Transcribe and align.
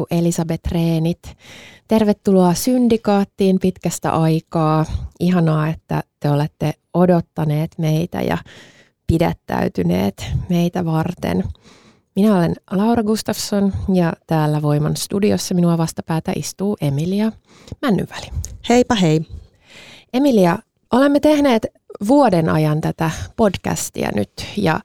Pikku 0.00 0.06
Elisabeth 0.10 0.72
Reenit. 0.72 1.36
Tervetuloa 1.88 2.54
Syndikaattiin 2.54 3.58
pitkästä 3.60 4.12
aikaa. 4.12 4.86
Ihanaa, 5.20 5.68
että 5.68 6.02
te 6.20 6.30
olette 6.30 6.72
odottaneet 6.94 7.70
meitä 7.78 8.20
ja 8.20 8.38
pidättäytyneet 9.06 10.26
meitä 10.48 10.84
varten. 10.84 11.44
Minä 12.16 12.36
olen 12.36 12.54
Laura 12.70 13.02
Gustafsson 13.02 13.72
ja 13.94 14.12
täällä 14.26 14.62
Voiman 14.62 14.96
studiossa 14.96 15.54
minua 15.54 15.78
vastapäätä 15.78 16.32
istuu 16.36 16.76
Emilia 16.80 17.32
Männyväli. 17.82 18.26
Heipä 18.68 18.94
hei. 18.94 19.20
Emilia, 20.12 20.58
olemme 20.92 21.20
tehneet 21.20 21.66
vuoden 22.08 22.48
ajan 22.48 22.80
tätä 22.80 23.10
podcastia 23.36 24.10
nyt 24.14 24.32
ja 24.56 24.80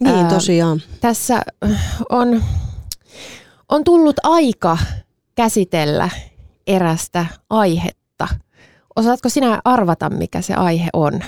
niin, 0.00 0.26
tosiaan. 0.26 0.82
Ää, 0.90 0.96
tässä 1.00 1.42
on 2.10 2.42
on 3.68 3.84
tullut 3.84 4.16
aika 4.22 4.78
käsitellä 5.34 6.10
erästä 6.66 7.26
aihetta. 7.50 8.28
Osaatko 8.96 9.28
sinä 9.28 9.60
arvata, 9.64 10.10
mikä 10.10 10.42
se 10.42 10.54
aihe 10.54 10.88
on? 10.92 11.20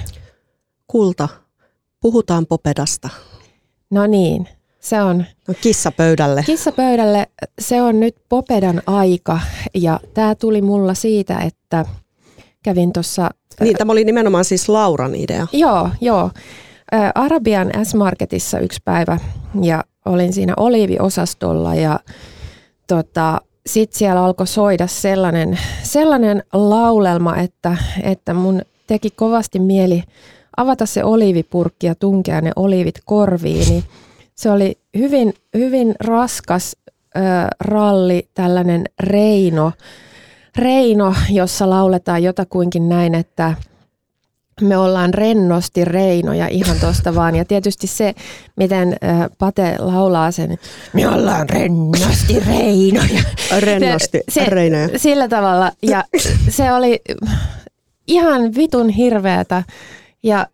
Kulta, 0.86 1.28
puhutaan 2.00 2.46
popedasta. 2.46 3.08
No 3.91 4.06
niin, 4.06 4.48
se 4.80 5.02
on... 5.02 5.24
No 5.48 5.55
kissapöydälle. 5.61 6.42
Kissapöydälle, 6.46 7.27
se 7.58 7.83
on 7.83 8.00
nyt 8.00 8.16
popedan 8.28 8.83
aika 8.86 9.41
ja 9.74 10.00
tämä 10.14 10.34
tuli 10.34 10.62
mulla 10.62 10.94
siitä, 10.94 11.38
että 11.38 11.84
kävin 12.62 12.92
tuossa... 12.92 13.30
Niin, 13.61 13.77
tämä 13.77 13.92
oli 13.92 14.05
nimenomaan 14.05 14.44
siis 14.44 14.68
Lauran 14.68 15.14
idea. 15.14 15.46
Joo, 15.52 15.91
joo. 16.00 16.30
Arabian 17.14 17.70
S-Marketissa 17.83 18.58
yksi 18.58 18.80
päivä 18.84 19.18
ja 19.62 19.84
olin 20.05 20.33
siinä 20.33 20.55
oliiviosastolla 20.56 21.74
ja 21.74 22.00
tota, 22.91 23.41
sitten 23.66 23.98
siellä 23.98 24.24
alkoi 24.24 24.46
soida 24.46 24.86
sellainen, 24.86 25.58
sellainen 25.83 26.42
laulelma, 26.52 27.36
että, 27.36 27.77
että 28.02 28.34
mun 28.34 28.62
teki 28.86 29.10
kovasti 29.10 29.58
mieli 29.58 30.02
avata 30.56 30.86
se 30.86 31.05
oliivipurkki 31.05 31.86
ja 31.86 31.94
tunkea 31.94 32.41
ne 32.41 32.52
oliivit 32.56 32.94
korviin. 33.05 33.68
Niin 33.68 33.84
se 34.34 34.51
oli 34.51 34.78
hyvin, 34.98 35.34
hyvin 35.55 35.95
raskas 36.01 36.77
ö, 37.17 37.20
ralli, 37.61 38.28
tällainen 38.34 38.84
reino, 39.01 39.72
reino, 40.57 41.14
jossa 41.30 41.70
lauletaan 41.70 42.22
jotakuinkin 42.22 42.89
näin, 42.89 43.14
että– 43.14 43.55
me 44.60 44.76
ollaan 44.76 45.14
rennosti 45.14 45.84
Reinoja 45.84 46.48
ihan 46.48 46.76
tosta 46.80 47.14
vaan. 47.14 47.36
Ja 47.36 47.44
tietysti 47.44 47.86
se, 47.86 48.14
miten 48.56 48.96
Pate 49.38 49.76
laulaa 49.78 50.30
sen, 50.30 50.58
me 50.92 51.08
ollaan 51.08 51.48
rennosti 51.48 52.40
Reinoja. 52.46 53.22
Rennosti 53.60 54.20
se, 54.28 54.44
Reinoja. 54.44 54.88
Sillä 54.98 55.28
tavalla. 55.28 55.72
Ja 55.82 56.04
se 56.48 56.72
oli 56.72 57.00
ihan 58.06 58.54
vitun 58.54 58.88
hirveätä. 58.88 59.62
Ja 60.22 60.46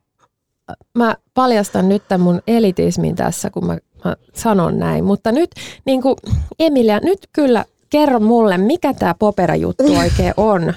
mä 0.95 1.17
paljastan 1.35 1.89
nyt 1.89 2.03
tämän 2.09 2.25
mun 2.25 2.43
elitismin 2.47 3.17
tässä, 3.17 3.51
kun 3.51 3.67
mä, 3.67 3.79
mä 4.05 4.17
sanon 4.35 4.79
näin. 4.79 5.05
Mutta 5.05 5.33
nyt, 5.33 5.51
niin 5.85 6.03
kuin 6.03 6.17
Emilia, 6.59 7.01
nyt 7.01 7.19
kyllä 7.33 7.65
kerro 7.91 8.21
mulle, 8.21 8.59
mikä 8.59 8.95
tämä 8.95 9.15
popera-juttu 9.19 9.97
oikein 10.03 10.35
on. 10.37 10.75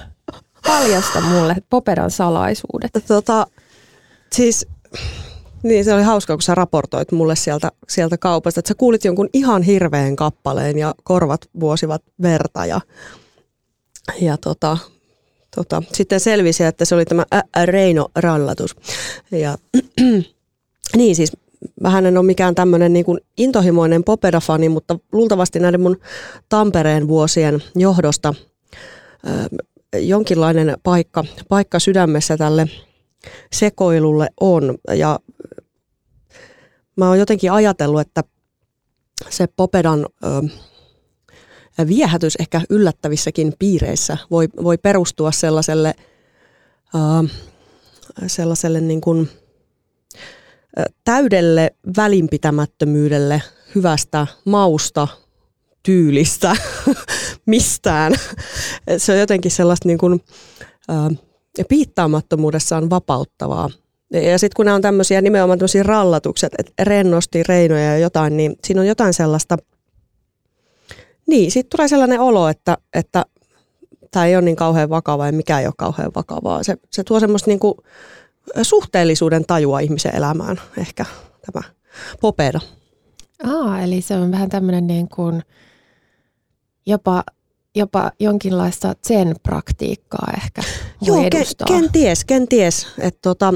Paljasta 0.66 1.20
mulle 1.20 1.56
Poperan 1.70 2.10
salaisuudet. 2.10 2.90
Tota, 3.08 3.46
siis 4.32 4.66
niin 5.62 5.84
se 5.84 5.94
oli 5.94 6.02
hauska, 6.02 6.34
kun 6.34 6.42
sä 6.42 6.54
raportoit 6.54 7.12
mulle 7.12 7.36
sieltä, 7.36 7.72
sieltä 7.88 8.18
kaupasta, 8.18 8.60
että 8.60 8.68
sä 8.68 8.74
kuulit 8.74 9.04
jonkun 9.04 9.28
ihan 9.32 9.62
hirveän 9.62 10.16
kappaleen 10.16 10.78
ja 10.78 10.94
korvat 11.04 11.40
vuosivat 11.60 12.02
verta 12.22 12.66
ja, 12.66 12.80
ja 14.20 14.36
tota, 14.36 14.78
tota, 15.56 15.82
sitten 15.92 16.20
selvisi, 16.20 16.64
että 16.64 16.84
se 16.84 16.94
oli 16.94 17.04
tämä 17.04 17.24
Reino-rallatus. 17.64 18.76
Ja 19.30 19.58
niin 20.96 21.16
siis 21.16 21.32
vähän 21.82 22.06
en 22.06 22.18
ole 22.18 22.26
mikään 22.26 22.54
tämmöinen 22.54 22.92
niin 22.92 23.04
intohimoinen 23.36 24.04
popedafani, 24.04 24.68
mutta 24.68 24.98
luultavasti 25.12 25.58
näiden 25.58 25.80
mun 25.80 26.00
Tampereen 26.48 27.08
vuosien 27.08 27.62
johdosta 27.74 28.34
jonkinlainen 29.98 30.76
paikka, 30.82 31.24
paikka 31.48 31.78
sydämessä 31.78 32.36
tälle 32.36 32.66
sekoilulle 33.52 34.28
on. 34.40 34.78
Ja 34.94 35.18
mä 36.96 37.08
oon 37.08 37.18
jotenkin 37.18 37.52
ajatellut, 37.52 38.00
että 38.00 38.24
se 39.28 39.46
Popedan 39.56 40.06
ö, 40.24 41.86
viehätys 41.86 42.36
ehkä 42.36 42.60
yllättävissäkin 42.70 43.52
piireissä 43.58 44.16
voi, 44.30 44.48
voi 44.62 44.78
perustua 44.78 45.32
sellaiselle, 45.32 45.94
ö, 46.94 47.28
sellaiselle 48.26 48.80
niin 48.80 49.00
kuin, 49.00 49.28
täydelle 51.04 51.70
välinpitämättömyydelle 51.96 53.42
hyvästä 53.74 54.26
mausta, 54.44 55.08
tyylistä, 55.82 56.56
mistään. 57.46 58.14
Se 58.98 59.12
on 59.12 59.18
jotenkin 59.18 59.50
sellaista 59.50 59.88
niin 59.88 59.98
kuin, 59.98 60.20
ää, 60.88 61.10
piittaamattomuudessaan 61.68 62.90
vapauttavaa. 62.90 63.70
Ja 64.12 64.38
sitten 64.38 64.56
kun 64.56 64.64
nämä 64.64 64.74
on 64.74 64.82
tämmöisiä 64.82 65.20
nimenomaan 65.20 65.58
tämmöisiä 65.58 65.82
rallatukset, 65.82 66.52
että 66.58 66.84
rennosti, 66.84 67.42
reinoja 67.42 67.84
ja 67.84 67.98
jotain, 67.98 68.36
niin 68.36 68.56
siinä 68.64 68.80
on 68.80 68.86
jotain 68.86 69.14
sellaista, 69.14 69.56
niin 71.26 71.50
sitten 71.50 71.76
tulee 71.76 71.88
sellainen 71.88 72.20
olo, 72.20 72.48
että, 72.48 72.78
että 72.94 73.24
tämä 74.10 74.26
ei 74.26 74.36
ole 74.36 74.44
niin 74.44 74.56
kauhean 74.56 74.90
vakavaa 74.90 75.26
ja 75.26 75.32
mikä 75.32 75.60
ei 75.60 75.66
ole 75.66 75.74
kauhean 75.76 76.12
vakavaa. 76.14 76.62
Se, 76.62 76.76
se 76.90 77.04
tuo 77.04 77.20
semmoista 77.20 77.50
niin 77.50 77.60
kuin 77.60 77.74
suhteellisuuden 78.62 79.44
tajua 79.46 79.80
ihmisen 79.80 80.16
elämään 80.16 80.60
ehkä 80.78 81.04
tämä 81.52 81.62
popeda. 82.20 82.60
Aa, 83.44 83.80
eli 83.80 84.00
se 84.00 84.14
on 84.14 84.32
vähän 84.32 84.48
tämmöinen 84.48 84.86
niin 84.86 85.08
kuin 85.08 85.42
jopa, 86.86 87.24
jopa 87.76 88.12
jonkinlaista 88.20 88.94
zen-praktiikkaa 89.08 90.32
ehkä 90.36 90.62
Joo, 91.02 91.22
edustaa. 91.22 91.66
Ken, 91.66 91.80
kenties, 91.80 92.24
kenties, 92.24 92.86
että 92.98 93.18
tota, 93.22 93.54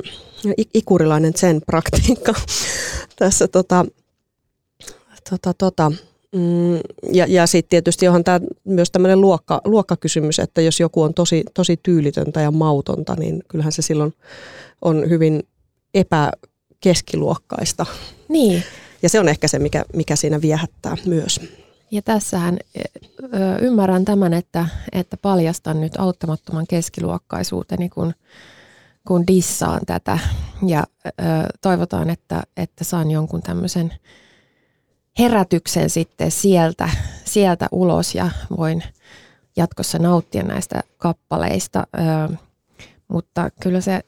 ikurilainen 0.74 1.34
zen-praktiikka 1.34 2.34
tässä 3.18 3.48
tota, 3.48 3.84
tota, 5.30 5.54
tota, 5.54 5.92
mm, 6.34 6.74
ja, 7.12 7.26
ja 7.28 7.46
sitten 7.46 7.70
tietysti 7.70 8.08
onhan 8.08 8.24
tämä 8.24 8.40
myös 8.64 8.90
tämmöinen 8.90 9.20
luokka, 9.20 9.60
luokkakysymys, 9.64 10.38
että 10.38 10.60
jos 10.60 10.80
joku 10.80 11.02
on 11.02 11.14
tosi, 11.14 11.44
tosi 11.54 11.80
tyylitöntä 11.82 12.40
ja 12.40 12.50
mautonta, 12.50 13.14
niin 13.14 13.42
kyllähän 13.48 13.72
se 13.72 13.82
silloin 13.82 14.14
on 14.82 15.10
hyvin 15.10 15.42
epäkeskiluokkaista. 15.94 17.86
Niin. 18.28 18.62
Ja 19.02 19.08
se 19.08 19.20
on 19.20 19.28
ehkä 19.28 19.48
se, 19.48 19.58
mikä, 19.58 19.84
mikä 19.94 20.16
siinä 20.16 20.40
viehättää 20.40 20.96
myös. 21.06 21.40
Ja 21.94 22.02
tässähän 22.02 22.58
ö, 22.76 23.58
ymmärrän 23.60 24.04
tämän, 24.04 24.32
että, 24.32 24.66
että 24.92 25.16
paljastan 25.16 25.80
nyt 25.80 25.92
auttamattoman 25.98 26.66
keskiluokkaisuuteni, 26.66 27.88
kun, 27.88 28.14
kun 29.08 29.26
dissaan 29.26 29.80
tätä. 29.86 30.18
Ja 30.66 30.84
toivotaan, 31.60 32.10
että, 32.10 32.42
että 32.56 32.84
saan 32.84 33.10
jonkun 33.10 33.42
tämmöisen 33.42 33.92
herätyksen 35.18 35.90
sitten 35.90 36.30
sieltä, 36.30 36.88
sieltä 37.24 37.68
ulos 37.72 38.14
ja 38.14 38.30
voin 38.56 38.82
jatkossa 39.56 39.98
nauttia 39.98 40.42
näistä 40.42 40.80
kappaleista. 40.98 41.86
Mutta 43.08 43.50
kyllä 43.62 43.80
se 43.80 44.00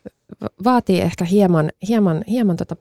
vaatii 0.64 1.00
ehkä 1.00 1.24
hieman, 1.24 1.70
hieman, 1.88 2.24
hieman 2.28 2.56
tota 2.56 2.76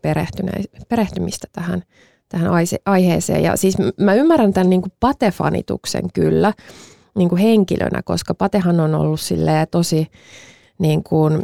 perehtymistä 0.89 1.47
tähän, 1.51 1.83
tähän 2.29 2.51
aiheeseen. 2.85 3.43
Ja 3.43 3.57
siis 3.57 3.75
mä 3.99 4.13
ymmärrän 4.13 4.53
tämän 4.53 4.69
niin 4.69 4.81
kuin 4.81 4.93
patefanituksen 4.99 6.11
kyllä 6.13 6.53
niin 7.15 7.29
kuin 7.29 7.41
henkilönä, 7.41 8.01
koska 8.05 8.33
Patehan 8.33 8.79
on 8.79 8.95
ollut 8.95 9.19
tosi 9.71 10.07
niin 10.79 11.03
kuin 11.03 11.43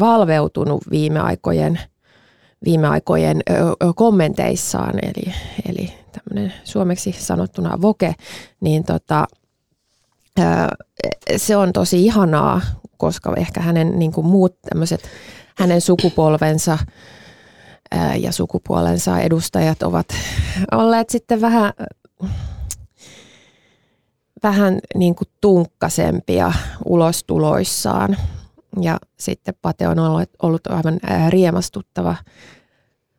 valveutunut 0.00 0.82
viime 0.90 1.20
aikojen, 1.20 1.80
viime 2.64 2.88
aikojen 2.88 3.42
kommenteissaan, 3.94 4.94
eli, 5.02 5.34
eli 5.68 5.92
tämmöinen 6.12 6.52
suomeksi 6.64 7.12
sanottuna 7.18 7.78
voke, 7.82 8.14
niin 8.60 8.84
tota, 8.84 9.26
se 11.36 11.56
on 11.56 11.72
tosi 11.72 12.04
ihanaa, 12.04 12.60
koska 12.96 13.34
ehkä 13.36 13.60
hänen 13.60 13.98
niin 13.98 14.12
kuin 14.12 14.26
muut 14.26 14.62
tämmöiset, 14.62 15.02
hänen 15.56 15.80
sukupolvensa 15.80 16.78
ja 18.20 18.32
sukupuolensa 18.32 19.20
edustajat 19.20 19.82
ovat 19.82 20.06
olleet 20.72 21.10
sitten 21.10 21.40
vähän, 21.40 21.72
vähän 24.42 24.78
niin 24.94 25.14
kuin 25.14 25.28
tunkkasempia 25.40 26.52
ulostuloissaan. 26.84 28.16
Ja 28.80 28.98
sitten 29.18 29.54
Pate 29.62 29.88
on 29.88 29.98
ollut, 29.98 30.30
ollut 30.42 30.66
aivan 30.66 31.00
riemastuttava 31.28 32.16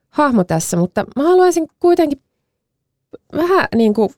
hahmo 0.10 0.44
tässä, 0.44 0.78
mutta 0.78 1.06
mä 1.16 1.24
haluaisin 1.24 1.68
kuitenkin 1.80 2.22
vähän, 3.34 3.68
niin 3.76 3.94
kuin, 3.94 4.10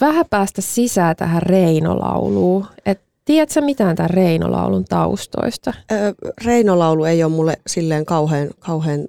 vähän 0.00 0.24
päästä 0.30 0.60
sisään 0.62 1.16
tähän 1.16 1.42
Reinolauluun. 1.42 2.66
Et 2.86 3.00
tiedätkö 3.24 3.60
mitään 3.60 3.96
tämän 3.96 4.10
Reinolaulun 4.10 4.84
taustoista? 4.84 5.72
Reinolaulu 6.44 7.04
ei 7.04 7.24
ole 7.24 7.32
mulle 7.32 7.56
silleen 7.66 8.04
kauhean, 8.04 8.48
kauhean 8.58 9.08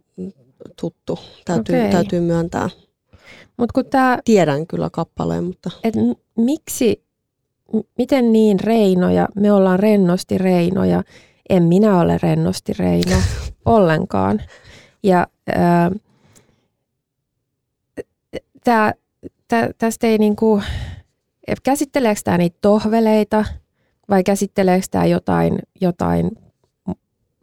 tuttu, 0.82 1.20
täytyy, 1.46 1.76
okay. 1.80 1.92
täytyy 1.92 2.20
myöntää. 2.20 2.70
Mut 3.58 3.72
kun 3.72 3.86
tää, 3.86 4.20
Tiedän 4.26 4.68
kyllä 4.68 4.90
kappaleen, 4.92 5.44
mutta... 5.44 5.70
Et 5.84 5.96
m- 5.96 6.42
miksi, 6.42 7.04
m- 7.74 7.80
miten 7.98 8.32
niin 8.32 8.60
Reinoja, 8.60 9.28
me 9.36 9.52
ollaan 9.52 9.80
rennosti 9.80 10.38
Reinoja, 10.38 11.04
en 11.50 11.64
minä 11.64 12.00
ole 12.00 12.20
rennosti 12.22 12.74
Reino 12.74 13.18
ollenkaan. 13.66 14.42
Ja 15.04 15.28
ää, 15.56 15.92
tää, 18.64 18.94
tä, 19.48 19.70
tästä 19.78 20.08
ei 20.08 20.18
niinku, 20.18 20.62
käsitteleekö 21.64 22.22
tämä 22.24 22.38
niitä 22.38 22.58
tohveleita 22.62 23.46
vai 24.10 24.24
käsitteleekö 24.24 24.86
tämä 24.92 25.06
jotain, 25.06 25.60
jotain 25.82 26.32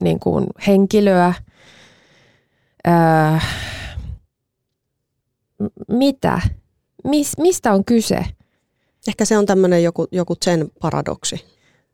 niin 0.02 0.20
kuin 0.20 0.46
henkilöä, 0.66 1.34
Öö, 2.88 3.38
mitä? 5.88 6.40
Mis, 7.04 7.38
mistä 7.38 7.72
on 7.72 7.84
kyse? 7.84 8.24
Ehkä 9.08 9.24
se 9.24 9.38
on 9.38 9.46
tämmöinen 9.46 9.82
joku, 9.82 10.06
joku 10.12 10.36
sen 10.44 10.70
paradoksi. 10.80 11.44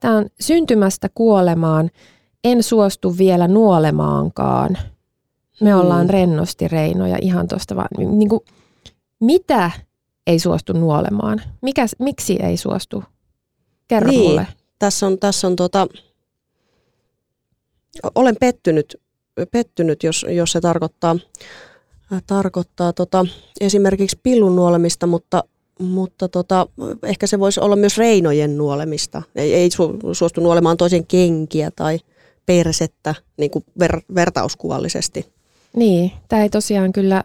Tämä 0.01 0.17
on 0.17 0.27
syntymästä 0.41 1.09
kuolemaan, 1.15 1.91
en 2.45 2.63
suostu 2.63 3.19
vielä 3.19 3.49
nuolemaankaan. 3.49 4.79
Me 5.61 5.71
hmm. 5.71 5.81
ollaan 5.81 6.11
rennosti 6.11 6.69
Reinoja 6.69 7.19
ihan 7.23 7.49
tuosta 7.49 7.77
vaan. 7.77 7.89
Niin 7.99 8.29
kuin, 8.29 8.41
mitä 9.21 9.71
ei 10.27 10.39
suostu 10.39 10.73
nuolemaan? 10.73 11.43
Mikä, 11.63 11.87
miksi 11.99 12.37
ei 12.43 12.57
suostu? 12.57 13.05
Kerro 13.89 14.11
niin, 14.11 14.31
mulle. 14.31 14.47
Tässä 14.79 15.07
on, 15.07 15.19
tässä 15.19 15.47
on 15.47 15.57
tota, 15.57 15.87
olen 18.15 18.37
pettynyt 18.41 19.01
pettynyt, 19.47 20.03
jos, 20.03 20.27
jos 20.29 20.53
se 20.53 20.61
tarkoittaa, 20.61 21.17
tarkoittaa 22.27 22.93
tota, 22.93 23.27
esimerkiksi 23.61 24.19
pillun 24.23 24.57
nuolemista, 24.57 25.07
mutta, 25.07 25.45
mutta 25.81 26.29
tota, 26.29 26.67
ehkä 27.03 27.27
se 27.27 27.39
voisi 27.39 27.61
olla 27.61 27.77
myös 27.77 27.99
reinojen 27.99 28.59
nuolemista. 28.59 29.23
Ei, 29.37 29.55
ei 29.55 29.71
su, 29.71 29.99
suostu 30.13 30.41
nuolemaan 30.41 30.77
toisen 30.77 31.07
kenkiä 31.07 31.71
tai 31.77 31.99
persettä 32.47 33.15
niin 33.37 33.51
kuin 33.51 33.65
ver, 33.79 34.01
vertauskuvallisesti. 34.15 35.27
Niin, 35.77 36.13
tämä 36.29 36.43
ei 36.43 36.51
tosiaan 36.51 36.93
kyllä 36.93 37.25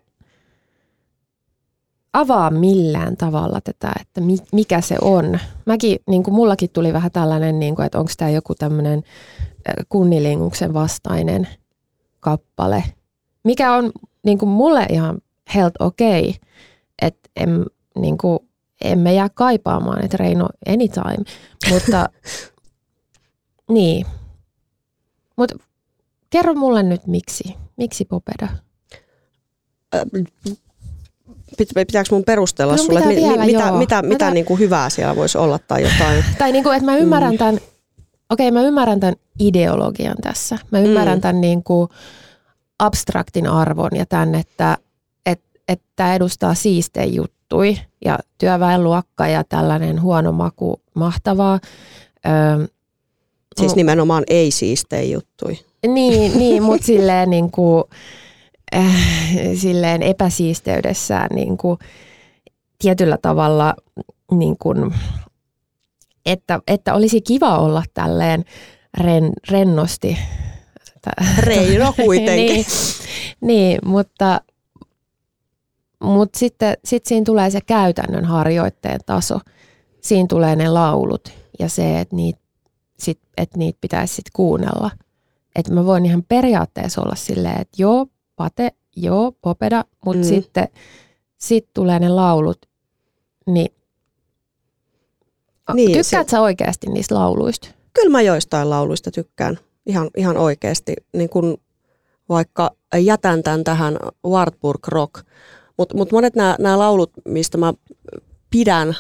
avaa 2.14 2.50
millään 2.50 3.18
tavalla 3.18 3.62
tätä, 3.62 3.92
että 4.02 4.22
mikä 4.52 4.82
se 4.82 4.96
on. 5.02 5.40
Mäkin, 5.66 6.00
niin 6.10 6.24
kuin 6.24 6.34
mullakin 6.34 6.70
tuli 6.70 6.94
vähän 6.94 7.12
tällainen, 7.12 7.60
niin 7.60 7.76
kuin, 7.76 7.86
että 7.86 8.00
onko 8.00 8.12
tämä 8.18 8.32
joku 8.32 8.56
tämmöinen 8.56 9.04
kunnilinguksen 9.90 10.74
vastainen– 10.74 11.48
kappale, 12.26 12.84
mikä 13.44 13.74
on 13.74 13.92
niin 14.24 14.38
kuin 14.38 14.50
mulle 14.50 14.86
ihan 14.90 15.18
helt 15.56 15.74
okei, 15.80 16.30
okay, 16.30 16.34
että 17.02 17.30
en, 17.36 17.66
niin 17.96 18.18
kuin, 18.18 18.40
emme 18.84 19.14
jää 19.14 19.30
kaipaamaan, 19.30 20.06
että 20.06 20.18
Reino 20.18 20.50
anytime, 20.68 21.24
mutta 21.70 22.10
niin. 23.76 24.06
Mutta 25.36 25.56
kerro 26.30 26.54
mulle 26.54 26.84
nyt 26.84 27.08
miksi, 27.08 27.56
miksi 27.78 28.06
Popeda? 28.06 28.48
pitääkö 31.58 32.10
mun 32.12 32.24
perustella 32.24 32.76
no, 32.76 32.84
sulle, 32.84 33.08
vielä, 33.08 33.46
mitä, 33.46 33.46
mitä, 33.46 33.72
mitä, 33.72 34.02
mitä 34.02 34.32
niin 34.32 34.46
kuin 34.46 34.60
hyvää 34.60 34.90
siellä 34.90 35.16
voisi 35.16 35.38
olla 35.38 35.60
tai 35.60 35.84
jotain? 35.84 36.26
tai 36.40 36.52
niin 36.52 36.64
kuin, 36.64 36.76
että 36.76 36.92
mä 36.92 36.98
ymmärrän 36.98 37.32
mm. 37.32 37.38
tämän 37.38 37.60
okei, 38.30 38.50
okay, 38.50 38.62
mä 38.62 38.68
ymmärrän 38.68 39.00
tämän 39.00 39.16
ideologian 39.40 40.18
tässä. 40.22 40.58
Mä 40.72 40.80
ymmärrän 40.80 41.18
mm. 41.18 41.22
tämän 41.22 41.42
niin 41.42 41.64
kuin 41.64 41.90
abstraktin 42.80 43.48
arvon 43.48 43.92
ja 43.96 44.06
tämän, 44.06 44.36
että 44.36 44.78
että 45.68 45.88
tämä 45.96 46.16
edustaa 46.16 46.54
siistejä 46.54 47.06
juttui 47.06 47.78
ja 48.06 48.20
työväenluokka 48.38 49.28
ja 49.28 49.44
tällainen 49.44 50.02
huono 50.02 50.32
maku 50.32 50.82
mahtavaa. 50.94 51.60
Öö, 52.26 52.68
siis 53.60 53.76
nimenomaan 53.76 54.24
ei 54.28 54.52
siistejä 54.52 55.14
juttui. 55.14 55.60
Niin, 55.88 56.32
niin 56.40 56.64
mutta 56.64 56.86
silleen, 56.86 57.30
niin 57.30 57.52
kuin, 57.52 57.84
äh, 58.76 58.96
silleen 59.56 60.04
epäsiisteydessään 60.04 61.30
niin 61.36 61.58
kuin, 61.58 61.80
tietyllä 62.80 63.18
tavalla 63.22 63.76
niin 64.32 64.56
kuin, 64.58 64.94
että, 66.26 66.60
että 66.68 66.94
olisi 66.94 67.22
kiva 67.22 67.58
olla 67.58 67.84
tälleen 67.94 68.46
ren, 68.98 69.34
rennosti. 69.50 70.18
Reino 71.38 71.94
kuitenkin. 72.06 72.56
niin, 72.56 72.66
niin, 73.42 73.80
mutta, 73.86 74.42
mutta 76.04 76.40
sitten 76.40 76.78
sit 76.86 77.06
siinä 77.06 77.24
tulee 77.26 77.50
se 77.50 77.60
käytännön 77.62 78.26
harjoitteen 78.26 79.00
taso. 79.06 79.40
Siinä 80.02 80.26
tulee 80.30 80.56
ne 80.56 80.70
laulut 80.70 81.34
ja 81.60 81.70
se, 81.70 82.00
että 82.00 82.16
niitä 82.16 82.40
sit, 83.00 83.20
et 83.38 83.58
niit 83.58 83.78
pitäisi 83.82 84.16
sitten 84.16 84.32
kuunnella. 84.36 84.92
Että 85.56 85.74
mä 85.74 85.86
voin 85.86 86.06
ihan 86.06 86.24
periaatteessa 86.28 87.02
olla 87.02 87.16
silleen, 87.16 87.62
että 87.62 87.82
joo, 87.82 88.08
pate, 88.36 88.72
joo, 88.96 89.32
popeda, 89.42 89.86
mutta 90.06 90.24
mm. 90.24 90.30
sitten 90.30 90.68
sit 91.38 91.68
tulee 91.74 92.00
ne 92.00 92.10
laulut, 92.10 92.66
niin 93.48 93.76
niin, 95.74 95.92
Tykkäät 95.92 96.28
se... 96.28 96.32
sä 96.32 96.42
oikeasti 96.42 96.88
niistä 96.88 97.16
lauluista? 97.16 97.70
Kyllä 97.94 98.10
mä 98.10 98.22
joistain 98.22 98.70
lauluista 98.70 99.12
tykkään 99.12 99.60
ihan, 99.86 100.10
ihan 100.18 100.38
oikeasti. 100.38 100.94
Niin 101.14 101.30
kun 101.30 101.58
vaikka 102.30 102.72
jätän 102.98 103.44
tämän 103.44 103.64
tähän 103.64 103.98
Wartburg 104.28 104.88
Rock, 104.88 105.26
mutta 105.78 105.98
mut 105.98 106.12
monet 106.12 106.36
nämä 106.36 106.80
laulut, 106.80 107.12
mistä 107.26 107.58
mä 107.58 107.74
pidän 108.50 108.96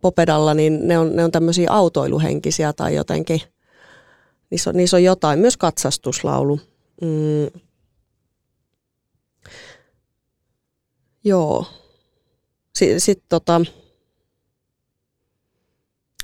popedalla, 0.00 0.54
niin 0.54 0.88
ne 0.88 0.98
on, 0.98 1.16
ne 1.16 1.24
on 1.24 1.30
tämmöisiä 1.30 1.70
autoiluhenkisiä 1.70 2.72
tai 2.72 2.94
jotenkin, 2.94 3.40
niissä 4.50 4.70
on, 4.70 4.76
niissä 4.76 4.96
on 4.96 5.04
jotain, 5.04 5.38
myös 5.38 5.56
katsastuslaulu. 5.56 6.60
Mm. 7.00 7.60
Joo. 11.24 11.66
Sitten 12.74 13.00
sit, 13.00 13.22
tota, 13.28 13.60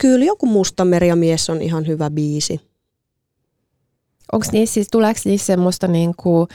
Kyllä 0.05 0.25
joku 0.25 0.47
Musta 0.47 0.85
mies 1.15 1.51
on 1.51 1.63
ihan 1.63 1.87
hyvä 1.87 2.11
biisi. 2.11 2.61
Onko 4.33 4.47
niissä 4.53 4.75
siis, 4.75 4.89
tuleeko 4.91 5.21
niissä 5.25 5.47
semmoista 5.47 5.89
niinku 5.89 6.49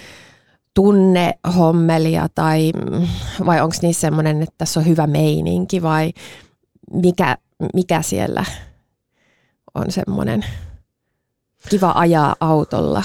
tunnehommelia 0.74 2.28
tai 2.36 2.72
vai 3.46 3.62
onko 3.62 3.76
niissä 3.82 4.02
semmoinen, 4.02 4.42
että 4.42 4.56
tässä 4.58 4.80
on 4.80 4.86
hyvä 4.86 5.08
meininki 5.08 5.82
vai 5.82 6.14
mikä, 6.94 7.38
mikä 7.74 8.02
siellä 8.02 8.46
on 9.76 9.92
semmoinen 9.92 10.46
kiva 11.70 11.92
ajaa 11.96 12.36
autolla, 12.40 13.04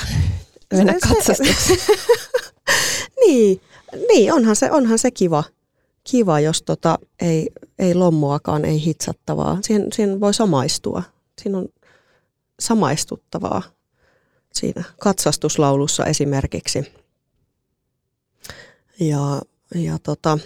mennä 0.74 0.94
katsastukseen? 1.08 1.78
niin, 3.26 3.60
niin 4.08 4.32
onhan, 4.32 4.56
se, 4.56 4.70
onhan 4.70 4.98
se 4.98 5.10
kiva 5.10 5.44
kiva, 6.04 6.40
jos 6.40 6.62
tota, 6.62 6.98
ei, 7.20 7.50
ei 7.78 7.94
lommoakaan, 7.94 8.64
ei 8.64 8.84
hitsattavaa. 8.84 9.58
Siihen, 9.62 9.86
siihen 9.92 10.20
voi 10.20 10.34
samaistua. 10.34 11.02
Siinä 11.42 11.58
on 11.58 11.68
samaistuttavaa. 12.60 13.62
siinä 14.52 14.84
katsastuslaulussa 15.00 16.04
esimerkiksi. 16.04 16.92
Ja, 19.00 19.42
ja 19.74 19.98
tota, 19.98 20.38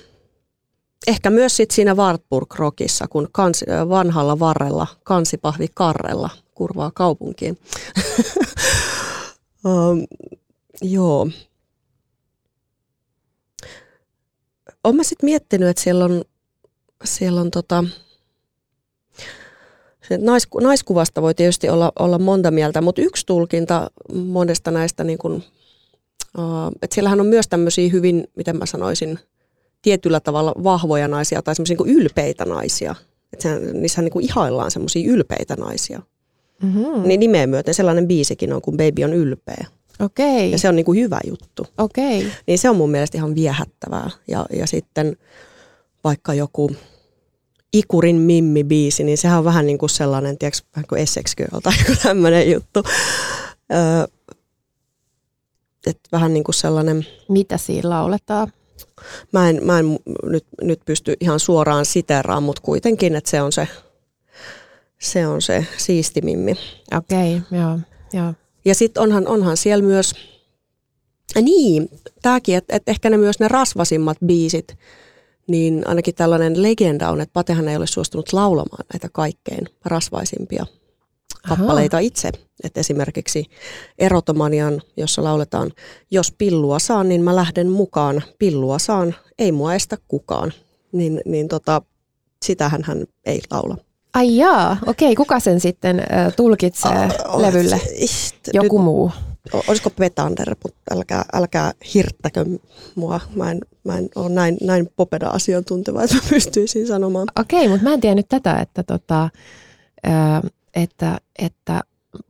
ehkä 1.07 1.31
myös 1.31 1.57
sit 1.57 1.71
siinä 1.71 1.95
Wartburg-rockissa, 1.95 3.09
kun 3.11 3.29
kans, 3.33 3.65
vanhalla 3.89 4.39
varrella, 4.39 4.87
kansipahvi 5.05 5.67
karrella 5.75 6.31
kurvaa 6.55 6.91
kaupunkiin. 6.95 7.59
um, 9.65 10.07
joo. 10.83 11.29
Olen 14.89 15.05
sitten 15.05 15.27
miettinyt, 15.27 15.69
että 15.69 15.83
siellä 15.83 16.05
on, 16.05 16.25
siellä 17.05 17.41
on 17.41 17.51
tota, 17.51 17.85
naisku, 20.19 20.59
naiskuvasta 20.61 21.23
voi 21.23 21.35
tietysti 21.35 21.69
olla, 21.69 21.93
olla 21.99 22.19
monta 22.19 22.51
mieltä, 22.51 22.81
mutta 22.81 23.03
yksi 23.03 23.27
tulkinta 23.27 23.91
monesta 24.15 24.71
näistä, 24.71 25.05
niin 25.05 25.19
kun, 25.19 25.35
uh, 26.39 26.69
että 26.83 26.95
siellähän 26.95 27.21
on 27.21 27.27
myös 27.27 27.49
tämmöisiä 27.49 27.89
hyvin, 27.89 28.25
miten 28.37 28.57
mä 28.57 28.67
sanoisin, 28.67 29.19
tietyllä 29.83 30.21
tavalla 30.21 30.55
vahvoja 30.65 31.09
naisia 31.09 31.43
tai 31.43 31.55
semmoisia 31.55 31.77
niin 31.85 31.97
ylpeitä 31.97 32.45
naisia. 32.45 32.95
Että 33.33 33.59
niissähän 33.59 34.11
niin 34.15 34.25
ihaillaan 34.25 34.71
semmoisia 34.71 35.13
ylpeitä 35.13 35.57
naisia. 35.57 36.03
Mm-hmm. 36.63 37.09
Niin 37.09 37.21
nimeä 37.21 37.47
myöten 37.47 37.75
sellainen 37.75 38.09
biisikin 38.09 38.53
on, 38.53 38.63
kun 38.63 38.77
Baby 38.77 39.05
on 39.05 39.15
ylpeä. 39.15 39.67
Okei. 40.01 40.51
Ja 40.51 40.59
se 40.59 40.69
on 40.69 40.77
niin 40.77 40.87
kuin 40.87 41.01
hyvä 41.01 41.21
juttu. 41.27 41.67
Okei. 41.79 42.33
Niin 42.47 42.59
se 42.59 42.71
on 42.71 42.77
mun 42.77 42.91
mielestä 42.91 43.19
ihan 43.19 43.35
viehättävää. 43.35 44.11
Ja, 44.29 44.47
ja 44.53 44.67
sitten 44.67 45.17
vaikka 46.05 46.35
joku 46.35 46.71
Ikurin 47.73 48.17
Mimmi-biisi, 48.17 49.05
niin 49.05 49.19
sehän 49.19 49.39
on 49.39 49.45
vähän 49.45 49.67
niin 49.67 49.79
kuin 49.79 49.91
sellainen, 49.91 50.39
tiedätkö, 50.39 50.67
vähän 50.77 50.87
kuin 50.89 51.01
Essex 51.01 51.35
Girl 51.37 51.61
tai 51.61 51.73
joku 51.79 52.01
tämmöinen 52.03 52.51
juttu. 52.51 52.83
Öö, 53.73 54.07
et 55.87 56.01
vähän 56.13 56.35
niin 56.35 56.45
kuin 56.45 56.55
sellainen... 56.55 57.07
Mitä 57.29 57.59
siinä 57.59 57.91
lauletaan? 57.91 58.53
Mä 59.33 59.49
en, 59.49 59.61
mä 59.65 59.79
en 59.79 59.99
nyt, 60.23 60.45
nyt 60.63 60.81
pysty 60.85 61.17
ihan 61.21 61.41
suoraan 61.41 61.85
siteraan, 61.85 62.43
mutta 62.43 62.63
kuitenkin, 62.63 63.17
että 63.17 63.31
se 63.31 63.43
on 63.43 63.53
se, 63.53 63.69
se, 64.99 65.27
on 65.27 65.43
se 65.43 65.67
siistimimmi. 65.77 66.55
Okei, 66.97 67.37
okay, 67.37 67.59
joo, 67.59 67.79
joo. 68.13 68.35
Ja 68.69 68.75
sitten 68.75 69.03
onhan, 69.03 69.29
onhan 69.29 69.57
siellä 69.57 69.85
myös, 69.85 70.15
niin, 71.43 71.89
tämäkin, 72.23 72.57
että 72.57 72.77
et 72.77 72.83
ehkä 72.87 73.11
ne 73.11 73.17
myös 73.17 73.41
ne 73.41 73.49
rasvasimmat 73.49 74.19
biisit, 74.27 74.77
niin 75.47 75.83
ainakin 75.87 76.15
tällainen 76.15 76.63
legenda 76.63 77.11
on, 77.11 77.21
että 77.21 77.33
Patehan 77.33 77.69
ei 77.69 77.77
ole 77.77 77.87
suostunut 77.87 78.33
laulamaan 78.33 78.85
näitä 78.93 79.09
kaikkein 79.13 79.69
rasvaisimpia 79.85 80.67
kappaleita 81.49 81.97
Aha. 81.97 82.05
itse. 82.05 82.31
Et 82.65 82.77
esimerkiksi 82.79 83.45
Erotomanian, 83.99 84.83
jossa 84.97 85.25
lauletaan, 85.25 85.73
jos 86.11 86.33
pillua 86.39 86.79
saan, 86.79 87.09
niin 87.09 87.23
mä 87.23 87.37
lähden 87.37 87.69
mukaan. 87.69 88.23
Pillua 88.39 88.79
saan, 88.79 89.15
ei 89.39 89.53
mua 89.53 89.75
estä 89.75 89.97
kukaan. 90.09 90.53
Niin, 90.93 91.21
niin 91.25 91.49
tota, 91.49 91.83
sitähän 92.45 92.83
hän 92.85 93.05
ei 93.25 93.41
laula. 93.51 93.77
Ai 94.19 94.37
jaa, 94.37 94.77
okei, 94.87 95.15
kuka 95.15 95.41
sen 95.41 95.61
sitten 95.61 96.01
äh, 96.01 96.35
tulkitsee 96.37 97.09
oh, 97.29 97.41
levylle? 97.41 97.81
Joku 98.53 98.79
nyt, 98.79 98.85
muu? 98.85 99.13
Olisiko 99.69 99.91
Petander, 99.91 100.57
mutta 100.65 100.79
älkää, 100.91 101.25
älkää 101.33 101.73
hirttäkö 101.95 102.45
mua. 102.95 103.21
Mä 103.35 103.51
en, 103.51 103.61
mä 103.85 103.99
en 103.99 104.09
ole 104.15 104.29
näin, 104.29 104.59
näin 104.63 104.89
popeda-asiantunteva, 104.97 106.03
että 106.03 106.17
mä 106.17 106.23
pystyisin 106.31 106.87
sanomaan. 106.87 107.27
Okei, 107.41 107.69
mutta 107.69 107.85
mä 107.85 107.95
en 107.95 108.01
tiennyt 108.01 108.29
tätä, 108.29 108.61
että, 108.61 108.83
tota, 108.83 109.29
äh, 110.07 110.43
että, 110.75 111.19
että 111.39 111.81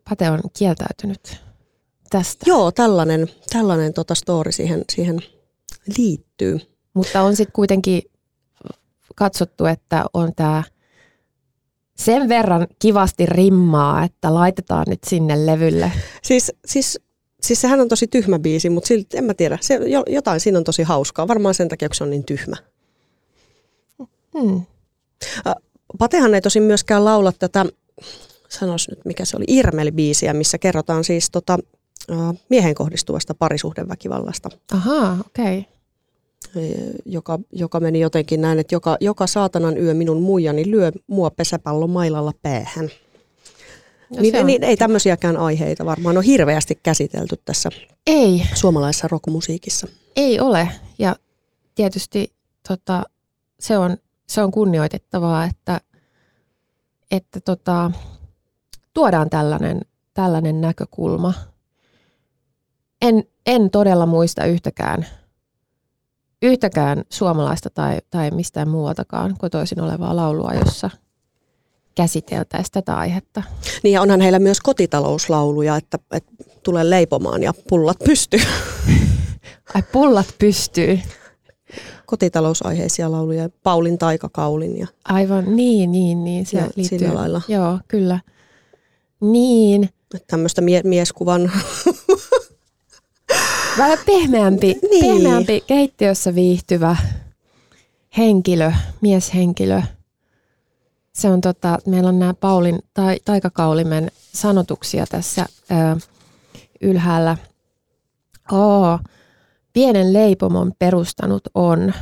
Pate 0.09 0.31
on 0.31 0.41
kieltäytynyt 0.59 1.41
tästä. 2.11 2.45
Joo, 2.47 2.73
tällainen, 2.73 3.29
tällainen 3.53 3.93
tota 3.93 4.15
story 4.15 4.53
siihen, 4.53 4.85
siihen 4.93 5.21
liittyy. 5.99 6.61
Mutta 6.95 7.23
on 7.23 7.37
sitten 7.37 7.53
kuitenkin 7.53 8.03
katsottu, 9.15 9.67
että 9.67 10.05
on 10.15 10.33
tämä 10.37 10.63
sen 11.99 12.29
verran 12.29 12.67
kivasti 12.79 13.27
rimmaa, 13.27 14.05
että 14.05 14.35
laitetaan 14.35 14.85
nyt 14.89 15.05
sinne 15.07 15.47
levylle. 15.47 15.93
Siis, 16.23 16.53
siis, 16.67 17.01
siis 17.43 17.61
sehän 17.61 17.81
on 17.81 17.89
tosi 17.89 18.07
tyhmä 18.07 18.39
biisi, 18.39 18.71
mutta 18.71 18.89
silti 18.89 19.19
en 19.19 19.25
mä 19.25 19.35
tiedä. 19.35 19.59
Se, 19.61 19.81
jotain 20.07 20.41
siinä 20.41 20.59
on 20.59 20.65
tosi 20.65 20.83
hauskaa. 20.83 21.29
Varmaan 21.29 21.55
sen 21.55 21.69
takia, 21.69 21.89
kun 21.89 21.95
se 21.97 22.05
on 22.05 22.11
niin 22.11 22.25
tyhmä. 22.25 22.57
Hmm. 24.39 24.63
Patehan 25.99 26.35
ei 26.35 26.41
tosi 26.41 26.61
myöskään 26.61 27.05
laula 27.05 27.33
tätä 27.33 27.67
sanos 28.49 28.89
nyt 28.89 29.05
mikä 29.05 29.25
se 29.25 29.37
oli, 29.37 29.45
Irmeli-biisiä, 29.49 30.33
missä 30.33 30.59
kerrotaan 30.59 31.05
siis 31.05 31.31
tota, 31.31 31.59
miehen 32.49 32.75
kohdistuvasta 32.75 33.35
parisuhdeväkivallasta. 33.35 34.49
Ahaa, 34.73 35.19
okei. 35.27 35.59
Okay. 35.59 35.78
Joka, 37.05 37.39
joka 37.53 37.81
meni 37.81 38.01
jotenkin 38.01 38.41
näin, 38.41 38.59
että 38.59 38.75
joka, 38.75 38.97
joka 39.01 39.27
saatanan 39.27 39.79
yö 39.79 39.95
minun 39.95 40.23
muijani 40.23 40.71
lyö 40.71 40.93
mua 41.07 41.31
pesäpallon 41.31 41.91
mailalla 41.91 42.33
päähän. 42.43 42.91
No 44.11 44.23
niin, 44.23 44.47
niin, 44.47 44.65
ei 44.65 44.77
tämmöisiäkään 44.77 45.37
aiheita 45.37 45.85
varmaan 45.85 46.17
ole 46.17 46.27
hirveästi 46.27 46.79
käsitelty 46.83 47.37
tässä 47.45 47.71
ei. 48.07 48.43
suomalaisessa 48.55 49.09
rockmusiikissa. 49.09 49.89
Ei 50.17 50.41
ole. 50.41 50.69
Ja 50.99 51.17
tietysti 51.75 52.33
tota, 52.69 53.03
se, 53.61 53.79
on, 53.79 53.97
se 54.27 54.43
on 54.43 54.51
kunnioitettavaa, 54.51 55.45
että, 55.45 55.81
että 57.11 57.41
tota, 57.41 57.91
tuodaan 58.95 59.31
tällainen, 59.31 59.81
tällainen 60.15 60.61
näkökulma. 60.61 61.35
En, 63.03 63.25
en 63.47 63.71
todella 63.71 64.07
muista 64.07 64.45
yhtäkään, 64.45 65.07
yhtäkään 66.43 67.05
suomalaista 67.11 67.71
tai, 67.71 67.99
tai 68.11 68.31
mistään 68.31 68.69
muualtakaan 68.69 69.35
kotoisin 69.39 69.81
olevaa 69.81 70.17
laulua, 70.17 70.53
jossa 70.65 70.91
käsiteltäisiin 71.95 72.73
tätä 72.73 72.97
aihetta. 72.97 73.43
Niin 73.83 73.93
ja 73.93 74.03
onhan 74.03 74.21
heillä 74.21 74.39
myös 74.39 74.61
kotitalouslauluja, 74.61 75.77
että, 75.77 75.99
että 76.13 76.33
tulee 76.63 76.91
leipomaan 76.91 77.43
ja 77.43 77.53
pullat 77.69 77.99
pystyy. 78.05 78.41
Ai 79.75 79.83
pullat 79.93 80.35
pystyy. 80.39 81.01
Kotitalousaiheisia 82.07 83.13
lauluja, 83.13 83.49
Paulin 83.63 83.99
taikakaulin. 83.99 84.79
Ja, 84.79 84.87
Aivan, 85.05 85.57
niin, 85.57 85.93
niin, 85.93 86.25
niin. 86.25 86.47
Se 86.47 86.59
ja 86.59 86.69
liittyy. 86.77 86.99
Sillä 86.99 87.15
lailla. 87.15 87.43
Joo, 87.49 87.79
kyllä. 87.89 88.21
Niin. 89.21 89.91
Tämmöistä 90.27 90.61
mie- 90.61 90.83
mieskuvan... 90.85 91.53
Vähän 93.79 93.99
pehmeämpi, 94.07 94.79
niin. 94.91 95.17
pehmeämpi 95.17 95.65
keittiössä 95.67 96.35
viihtyvä 96.35 96.97
henkilö, 98.17 98.73
mieshenkilö. 99.01 99.83
Se 101.13 101.29
on 101.29 101.41
tota, 101.41 101.79
meillä 101.87 102.09
on 102.09 102.19
nämä 102.19 102.35
Paulin 102.35 102.79
tai, 102.95 103.17
taikakaulimen 103.25 104.11
sanotuksia 104.35 105.07
tässä 105.07 105.47
ö, 105.71 105.75
ylhäällä. 106.81 107.37
Oo, 108.53 108.99
pienen 109.73 110.13
leipomon 110.13 110.73
perustanut 110.79 111.43
on 111.55 111.93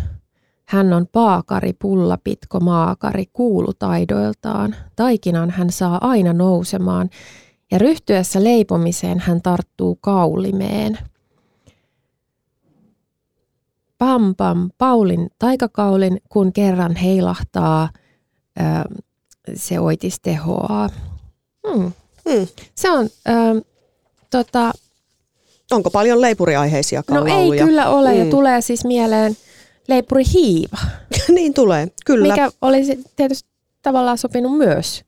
hän 0.64 0.92
on 0.92 1.06
paakari, 1.12 1.72
pullapitko, 1.72 2.60
maakari, 2.60 3.24
kuulutaidoiltaan. 3.32 4.76
Taikinan 4.96 5.50
hän 5.50 5.70
saa 5.70 5.98
aina 6.08 6.32
nousemaan, 6.32 7.10
ja 7.70 7.78
ryhtyessä 7.78 8.44
leipomiseen 8.44 9.18
hän 9.18 9.42
tarttuu 9.42 9.96
kaulimeen. 9.96 10.98
Pam 13.98 14.34
pam, 14.34 14.70
Paulin 14.78 15.28
taikakaulin, 15.38 16.20
kun 16.28 16.52
kerran 16.52 16.96
heilahtaa, 16.96 17.88
ö, 18.60 18.62
se 19.54 19.80
oitis 19.80 20.20
tehoaa. 20.20 20.90
Hmm. 21.68 21.92
Hmm. 22.30 22.46
Se 22.74 22.90
on, 22.90 23.08
ö, 23.28 23.62
tota, 24.30 24.72
Onko 25.70 25.90
paljon 25.90 26.20
leipuriaiheisia 26.20 27.02
No 27.10 27.24
ei 27.24 27.58
kyllä 27.58 27.88
ole, 27.88 28.10
hmm. 28.10 28.18
ja 28.18 28.30
tulee 28.30 28.60
siis 28.60 28.84
mieleen– 28.84 29.36
leipuri 29.88 30.22
hiiva. 30.34 30.78
niin 31.34 31.54
tulee, 31.54 31.88
kyllä. 32.06 32.28
Mikä 32.28 32.50
olisi 32.62 33.04
tietysti 33.16 33.48
tavallaan 33.82 34.18
sopinut 34.18 34.58
myös 34.58 35.04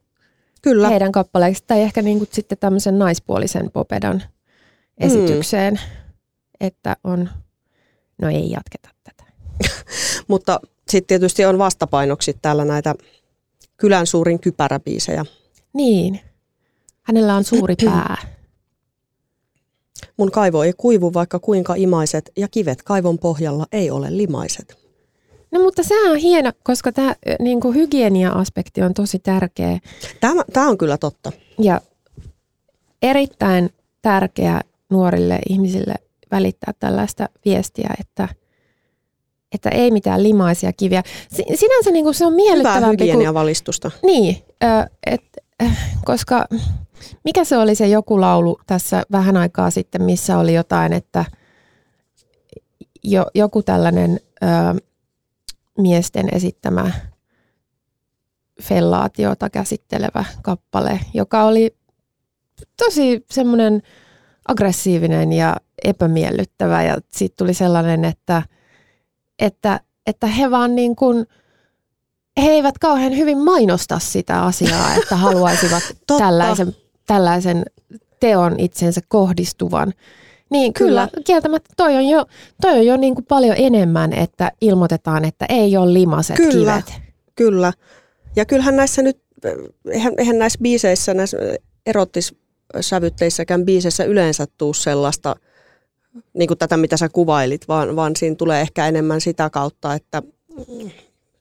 kyllä. 0.63 0.89
heidän 0.89 1.13
kappaleeksi. 1.13 1.65
Tai 1.67 1.81
ehkä 1.81 2.03
niin 2.03 2.19
kuin 2.19 2.29
sitten 2.33 2.59
tämmöisen 2.59 2.99
naispuolisen 2.99 3.71
popedan 3.71 4.23
esitykseen, 4.99 5.75
mm. 5.75 5.81
että 6.61 6.97
on, 7.05 7.31
no 8.23 8.29
ei 8.29 8.51
jatketa 8.51 8.89
tätä. 9.05 9.25
Mutta 10.29 10.61
sitten 10.89 11.09
tietysti 11.09 11.45
on 11.45 11.59
vastapainoksi 11.59 12.39
täällä 12.43 12.65
näitä 12.65 12.95
kylän 13.77 14.07
suurin 14.07 14.41
kypäräbiisejä. 14.41 15.25
Niin, 15.73 16.21
hänellä 17.03 17.35
on 17.37 17.45
suuri 17.45 17.75
pää. 17.85 18.17
Mun 20.17 20.31
kaivo 20.31 20.63
ei 20.63 20.73
kuivu 20.77 21.15
vaikka 21.15 21.39
kuinka 21.39 21.75
imaiset 21.75 22.31
ja 22.37 22.49
kivet 22.49 22.83
kaivon 22.83 23.19
pohjalla 23.19 23.67
ei 23.73 23.91
ole 23.91 24.17
limaiset. 24.17 24.89
No 25.51 25.61
mutta 25.61 25.83
sehän 25.83 26.13
on 26.13 26.17
hieno, 26.17 26.53
koska 26.63 26.93
tämä 26.93 27.15
niin 27.41 27.61
hygienia-aspekti 27.75 28.83
on 28.83 28.95
tosi 28.95 29.19
tärkeä. 29.19 29.79
Tämä, 30.21 30.43
tämä 30.53 30.69
on 30.69 30.79
kyllä 30.79 30.99
totta. 30.99 31.33
Ja 31.59 31.81
erittäin 33.03 33.71
tärkeää 34.03 34.61
nuorille 34.91 35.39
ihmisille 35.49 35.95
välittää 36.31 36.75
tällaista 36.79 37.29
viestiä, 37.45 37.91
että, 38.01 38.29
että 39.53 39.69
ei 39.69 39.91
mitään 39.91 40.23
limaisia 40.23 40.73
kiviä. 40.73 41.03
Sinänsä 41.55 41.91
niin 41.91 42.05
kuin 42.05 42.15
se 42.15 42.27
on 42.27 42.33
miellyttävämpi. 42.33 43.13
Hyvää 43.13 43.35
valistusta. 43.35 43.91
Niin, 44.03 44.37
et, 45.07 45.23
koska 46.05 46.45
mikä 47.25 47.45
se 47.45 47.57
oli 47.57 47.75
se 47.75 47.89
joku 47.89 48.21
laulu 48.21 48.61
tässä 48.67 49.03
vähän 49.13 49.37
aikaa 49.37 49.71
sitten, 49.71 50.03
missä 50.03 50.39
oli 50.39 50.55
jotain, 50.55 50.93
että 50.93 51.25
jo, 53.05 53.27
joku 53.35 53.63
tällainen 53.63 54.21
ö, 54.43 54.47
miesten 55.79 56.29
esittämä 56.33 56.91
fellaatiota 58.63 59.51
käsittelevä 59.51 60.25
kappale, 60.43 61.01
joka 61.15 61.45
oli 61.45 61.77
tosi 62.77 63.25
semmoinen 63.31 63.83
aggressiivinen 64.49 65.33
ja 65.33 65.57
epämiellyttävä. 65.85 66.83
Ja 66.83 66.97
sitten 67.09 67.37
tuli 67.39 67.55
sellainen, 67.55 68.05
että, 68.05 68.43
että, 69.39 69.81
että 70.07 70.27
he 70.27 70.51
vaan 70.51 70.75
niin 70.75 70.97
kuin, 70.97 71.27
he 72.43 72.51
eivät 72.51 72.79
kauhean 72.79 73.17
hyvin 73.17 73.39
mainosta 73.39 73.99
sitä 73.99 74.43
asiaa, 74.43 74.95
että 74.95 75.17
haluaisivat 75.17 75.83
tällaisen, 76.19 76.77
tällaisen 77.07 77.65
teon 78.21 78.61
itsensä 78.61 79.01
kohdistuvan. 79.09 79.93
Niin 80.51 80.73
kyllä, 80.73 81.09
kyllä. 81.13 81.25
kieltämättä 81.25 81.71
toi 81.77 81.97
on 81.97 82.09
jo, 82.09 82.27
toi 82.61 82.79
on 82.79 82.87
jo 82.87 82.97
niin 82.97 83.15
kuin 83.15 83.25
paljon 83.25 83.57
enemmän, 83.59 84.13
että 84.13 84.53
ilmoitetaan, 84.61 85.25
että 85.25 85.47
ei 85.49 85.77
ole 85.77 85.93
limaset 85.93 86.37
kyllä, 86.37 86.83
kivet. 86.83 87.01
Kyllä, 87.37 87.73
ja 88.37 88.45
kyllähän 88.45 88.77
näissä 88.77 89.03
nyt, 89.03 89.19
eihän, 89.91 90.13
eihän 90.19 90.39
näissä 90.39 90.59
biiseissä, 90.63 91.15
näissä 91.15 91.37
erottissävytteissäkään 92.75 93.65
biiseissä 93.65 94.05
yleensä 94.05 94.47
tuu 94.59 94.75
sellaista, 94.75 95.37
niin 96.35 96.49
kuin 96.49 96.59
tätä 96.59 96.77
mitä 96.77 96.97
sä 96.97 97.09
kuvailit, 97.09 97.69
vaan, 97.69 97.97
vaan 97.97 98.17
siinä 98.17 98.37
tulee 98.37 98.61
ehkä 98.61 98.87
enemmän 98.87 99.21
sitä 99.21 99.51
kautta, 99.51 99.95
että 99.95 100.23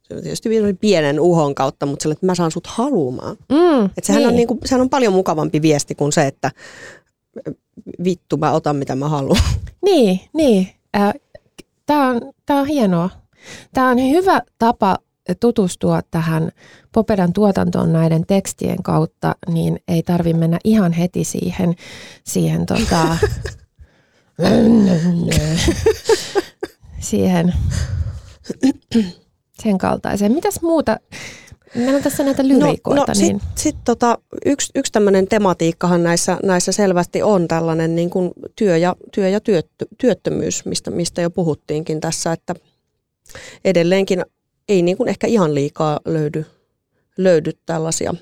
tietysti 0.07 0.49
pienen 0.79 1.19
uhon 1.19 1.55
kautta, 1.55 1.85
mutta 1.85 2.03
sille, 2.03 2.13
että 2.13 2.25
mä 2.25 2.35
saan 2.35 2.51
sut 2.51 2.67
haluamaan. 2.67 3.37
Mm, 3.49 3.85
että 3.85 4.01
sehän, 4.03 4.19
niin. 4.19 4.29
on 4.29 4.35
niin 4.35 4.47
kuin, 4.47 4.59
sehän 4.65 4.81
on 4.81 4.89
paljon 4.89 5.13
mukavampi 5.13 5.61
viesti 5.61 5.95
kuin 5.95 6.11
se, 6.11 6.27
että 6.27 6.51
vittu 8.03 8.37
mä 8.37 8.51
otan 8.51 8.75
mitä 8.75 8.95
mä 8.95 9.09
haluan. 9.09 9.41
Niin, 9.85 10.19
niin. 10.33 10.67
Äh, 10.97 11.13
Tämä 11.87 12.09
on, 12.09 12.21
tää 12.45 12.57
on 12.57 12.67
hienoa. 12.67 13.09
Tämä 13.73 13.89
on 13.89 13.97
hyvä 14.09 14.41
tapa 14.59 14.97
tutustua 15.35 16.01
tähän 16.11 16.51
Popedan 16.91 17.33
tuotantoon 17.33 17.93
näiden 17.93 18.25
tekstien 18.25 18.83
kautta, 18.83 19.35
niin 19.47 19.79
ei 19.87 20.03
tarvi 20.03 20.33
mennä 20.33 20.59
ihan 20.63 20.93
heti 20.93 21.23
siihen, 21.23 21.75
siihen 22.23 22.65
tota, 22.65 23.17
siihen 26.99 27.53
sen 29.63 29.77
kaltaiseen. 29.77 30.31
Mitäs 30.31 30.61
muuta? 30.61 30.97
Meillä 31.75 31.97
on 31.97 32.03
tässä 32.03 32.23
näitä 32.23 32.47
lyriikoita. 32.47 33.01
No, 33.01 33.05
no 33.07 33.13
niin. 33.19 33.39
sit, 33.39 33.49
sit 33.55 33.75
tota, 33.85 34.17
yksi, 34.45 34.71
yksi 34.75 34.91
tämmöinen 34.91 35.27
tematiikkahan 35.27 36.03
näissä, 36.03 36.37
näissä 36.43 36.71
selvästi 36.71 37.23
on 37.23 37.47
tällainen 37.47 37.95
niin 37.95 38.09
kuin 38.09 38.31
työ 38.55 38.77
ja, 38.77 38.95
työ 39.13 39.29
ja 39.29 39.39
työttö, 39.39 39.85
työttömyys, 39.97 40.65
mistä, 40.65 40.91
mistä 40.91 41.21
jo 41.21 41.29
puhuttiinkin 41.29 41.99
tässä, 41.99 42.31
että 42.31 42.55
edelleenkin 43.65 44.25
ei 44.69 44.81
niin 44.81 44.97
kuin 44.97 45.09
ehkä 45.09 45.27
ihan 45.27 45.55
liikaa 45.55 45.99
löydy, 46.05 46.45
löydy 47.17 47.51
tällaisia 47.65 48.13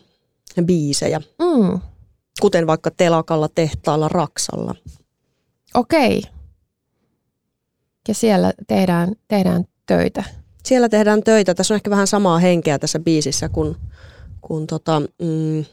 biisejä, 0.66 1.20
mm. 1.20 1.80
kuten 2.42 2.68
vaikka 2.68 2.92
telakalla, 2.92 3.50
tehtaalla, 3.56 4.08
raksalla. 4.08 4.76
Okei. 5.74 6.24
Ja 8.08 8.14
siellä 8.14 8.54
tehdään, 8.68 9.16
tehdään 9.28 9.66
töitä. 9.86 10.24
Siellä 10.66 10.90
tehdään 10.90 11.24
töitä. 11.24 11.54
Tässä 11.54 11.74
on 11.74 11.76
ehkä 11.76 11.90
vähän 11.90 12.08
samaa 12.08 12.40
henkeä 12.40 12.80
tässä 12.80 13.00
biisissä 13.00 13.50
kuin, 13.50 13.76
kuin 14.42 14.68
tota, 14.68 15.00
mm, 15.00 15.66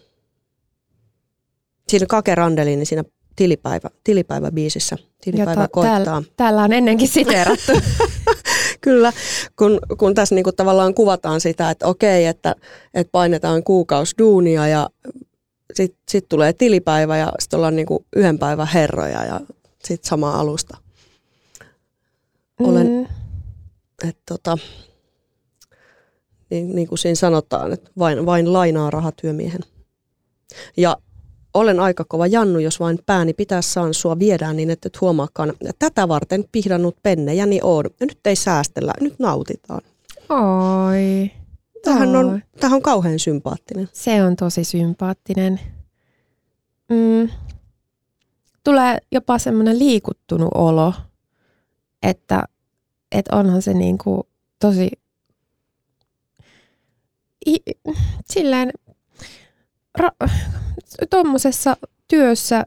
siinä 1.88 2.06
Kake 2.08 2.34
Randelin, 2.34 2.78
niin 2.78 2.86
siinä 2.86 3.04
tilipäivä, 3.36 3.90
tilipäivä 4.04 4.50
biisissä. 4.50 4.96
Tilipäivä 5.24 5.50
Jota 5.50 5.68
koittaa. 5.68 6.04
Täällä, 6.04 6.22
täällä 6.36 6.62
on 6.62 6.72
ennenkin 6.72 7.08
siteerattu. 7.08 7.72
Kyllä, 8.82 9.12
kun, 9.56 9.78
kun 9.98 10.14
tässä 10.14 10.34
niin 10.34 10.44
kuin 10.44 10.56
tavallaan 10.56 10.94
kuvataan 10.94 11.40
sitä, 11.40 11.70
että 11.70 11.86
okei, 11.86 12.26
että, 12.26 12.54
että 12.94 13.10
painetaan 13.10 13.64
kuukausi 13.64 14.14
duunia 14.18 14.68
ja 14.68 14.90
sitten 15.74 15.98
sit 16.08 16.28
tulee 16.28 16.52
tilipäivä 16.52 17.16
ja 17.16 17.32
sitten 17.38 17.56
ollaan 17.56 17.76
niin 17.76 17.86
kuin 17.86 18.04
yhden 18.16 18.38
päivän 18.38 18.66
herroja 18.66 19.24
ja 19.24 19.40
sitten 19.84 20.08
sama 20.08 20.40
alusta. 20.40 20.76
Olen, 22.60 22.86
mm. 22.86 23.06
että 24.08 24.22
tota, 24.28 24.58
niin, 26.50 26.74
niin 26.76 26.88
kuin 26.88 26.98
siinä 26.98 27.14
sanotaan, 27.14 27.72
että 27.72 27.90
vain, 27.98 28.26
vain 28.26 28.52
lainaa 28.52 28.90
rahatyömiehen. 28.90 29.60
Ja 30.76 30.96
olen 31.54 31.80
aika 31.80 32.04
kova 32.08 32.26
jannu, 32.26 32.58
jos 32.58 32.80
vain 32.80 32.98
pääni 33.06 33.32
pitää 33.32 33.62
saan 33.62 33.94
sua 33.94 34.18
viedään 34.18 34.56
niin, 34.56 34.70
että 34.70 34.86
et 34.86 35.00
huomaakaan. 35.00 35.52
Tätä 35.78 36.08
varten 36.08 36.44
pihdannut 36.52 36.96
pennejäni 37.02 37.60
on. 37.62 37.84
Ja 38.00 38.06
nyt 38.06 38.26
ei 38.26 38.36
säästellä, 38.36 38.92
nyt 39.00 39.18
nautitaan. 39.18 39.80
Oi. 40.28 41.30
Tähän 41.84 42.16
on, 42.16 42.42
tähän 42.60 42.76
on 42.76 42.82
kauhean 42.82 43.18
sympaattinen. 43.18 43.88
Se 43.92 44.22
on 44.22 44.36
tosi 44.36 44.64
sympaattinen. 44.64 45.60
Mm. 46.88 47.28
Tulee 48.64 48.98
jopa 49.12 49.38
semmoinen 49.38 49.78
liikuttunut 49.78 50.50
olo, 50.54 50.94
että, 52.02 52.44
että 53.12 53.36
onhan 53.36 53.62
se 53.62 53.74
niin 53.74 53.98
kuin 53.98 54.22
tosi 54.58 54.90
i, 57.46 57.56
silleen 58.26 58.72
ra- 60.00 60.30
tuommoisessa 61.10 61.76
työssä 62.08 62.66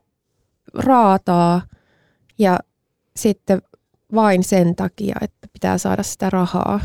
raataa 0.73 1.61
ja 2.37 2.59
sitten 3.15 3.61
vain 4.15 4.43
sen 4.43 4.75
takia, 4.75 5.15
että 5.21 5.47
pitää 5.53 5.77
saada 5.77 6.03
sitä 6.03 6.29
rahaa, 6.29 6.79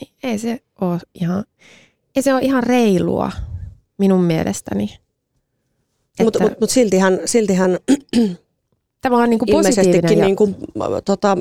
niin 0.00 0.14
ei 0.22 0.38
se 0.38 0.62
ole 0.80 0.98
ihan, 1.14 1.44
ei 2.16 2.22
se 2.22 2.34
ole 2.34 2.42
ihan 2.42 2.62
reilua 2.62 3.32
minun 3.98 4.24
mielestäni. 4.24 4.98
Mutta 6.22 6.42
mut, 6.42 6.60
mut 6.60 6.70
siltihän, 6.70 7.20
siltihän 7.24 7.78
Tämä 9.00 9.16
on 9.16 9.30
niin 9.30 9.38
kuin 9.38 9.50
ilmeisestikin 9.50 10.18
ja... 10.18 10.24
niin 10.24 10.36
kuin, 10.36 10.56
tota, 11.04 11.36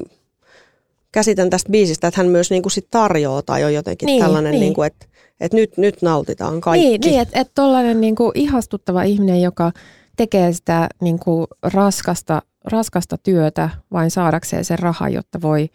käsitän 1.12 1.50
tästä 1.50 1.72
biisistä, 1.72 2.08
että 2.08 2.20
hän 2.20 2.28
myös 2.28 2.50
niin 2.50 2.62
kuin 2.62 2.72
sit 2.72 2.88
tarjoaa 2.92 3.42
tai 3.42 3.64
on 3.64 3.74
jotenkin 3.74 4.06
niin, 4.06 4.24
tällainen, 4.24 4.52
niin. 4.52 4.60
Niin 4.60 4.74
kuin, 4.74 4.88
että 4.88 5.06
että 5.40 5.58
nyt, 5.58 5.78
nyt 5.78 6.02
nautitaan 6.02 6.62
kaikki. 6.62 6.88
Niin, 6.88 7.02
niin 7.02 7.22
että 7.22 7.40
et 7.40 7.52
tuollainen 7.56 8.02
niinku 8.02 8.32
ihastuttava 8.36 9.04
ihminen, 9.04 9.42
joka 9.42 9.72
tekee 10.18 10.54
sitä 10.54 10.90
niinku 11.02 11.48
raskasta, 11.64 12.42
raskasta 12.64 13.18
työtä 13.18 13.70
vain 13.92 14.12
saadakseen 14.12 14.66
sen 14.66 14.80
rahan, 14.80 15.14
jotta 15.14 15.42
voi, 15.42 15.70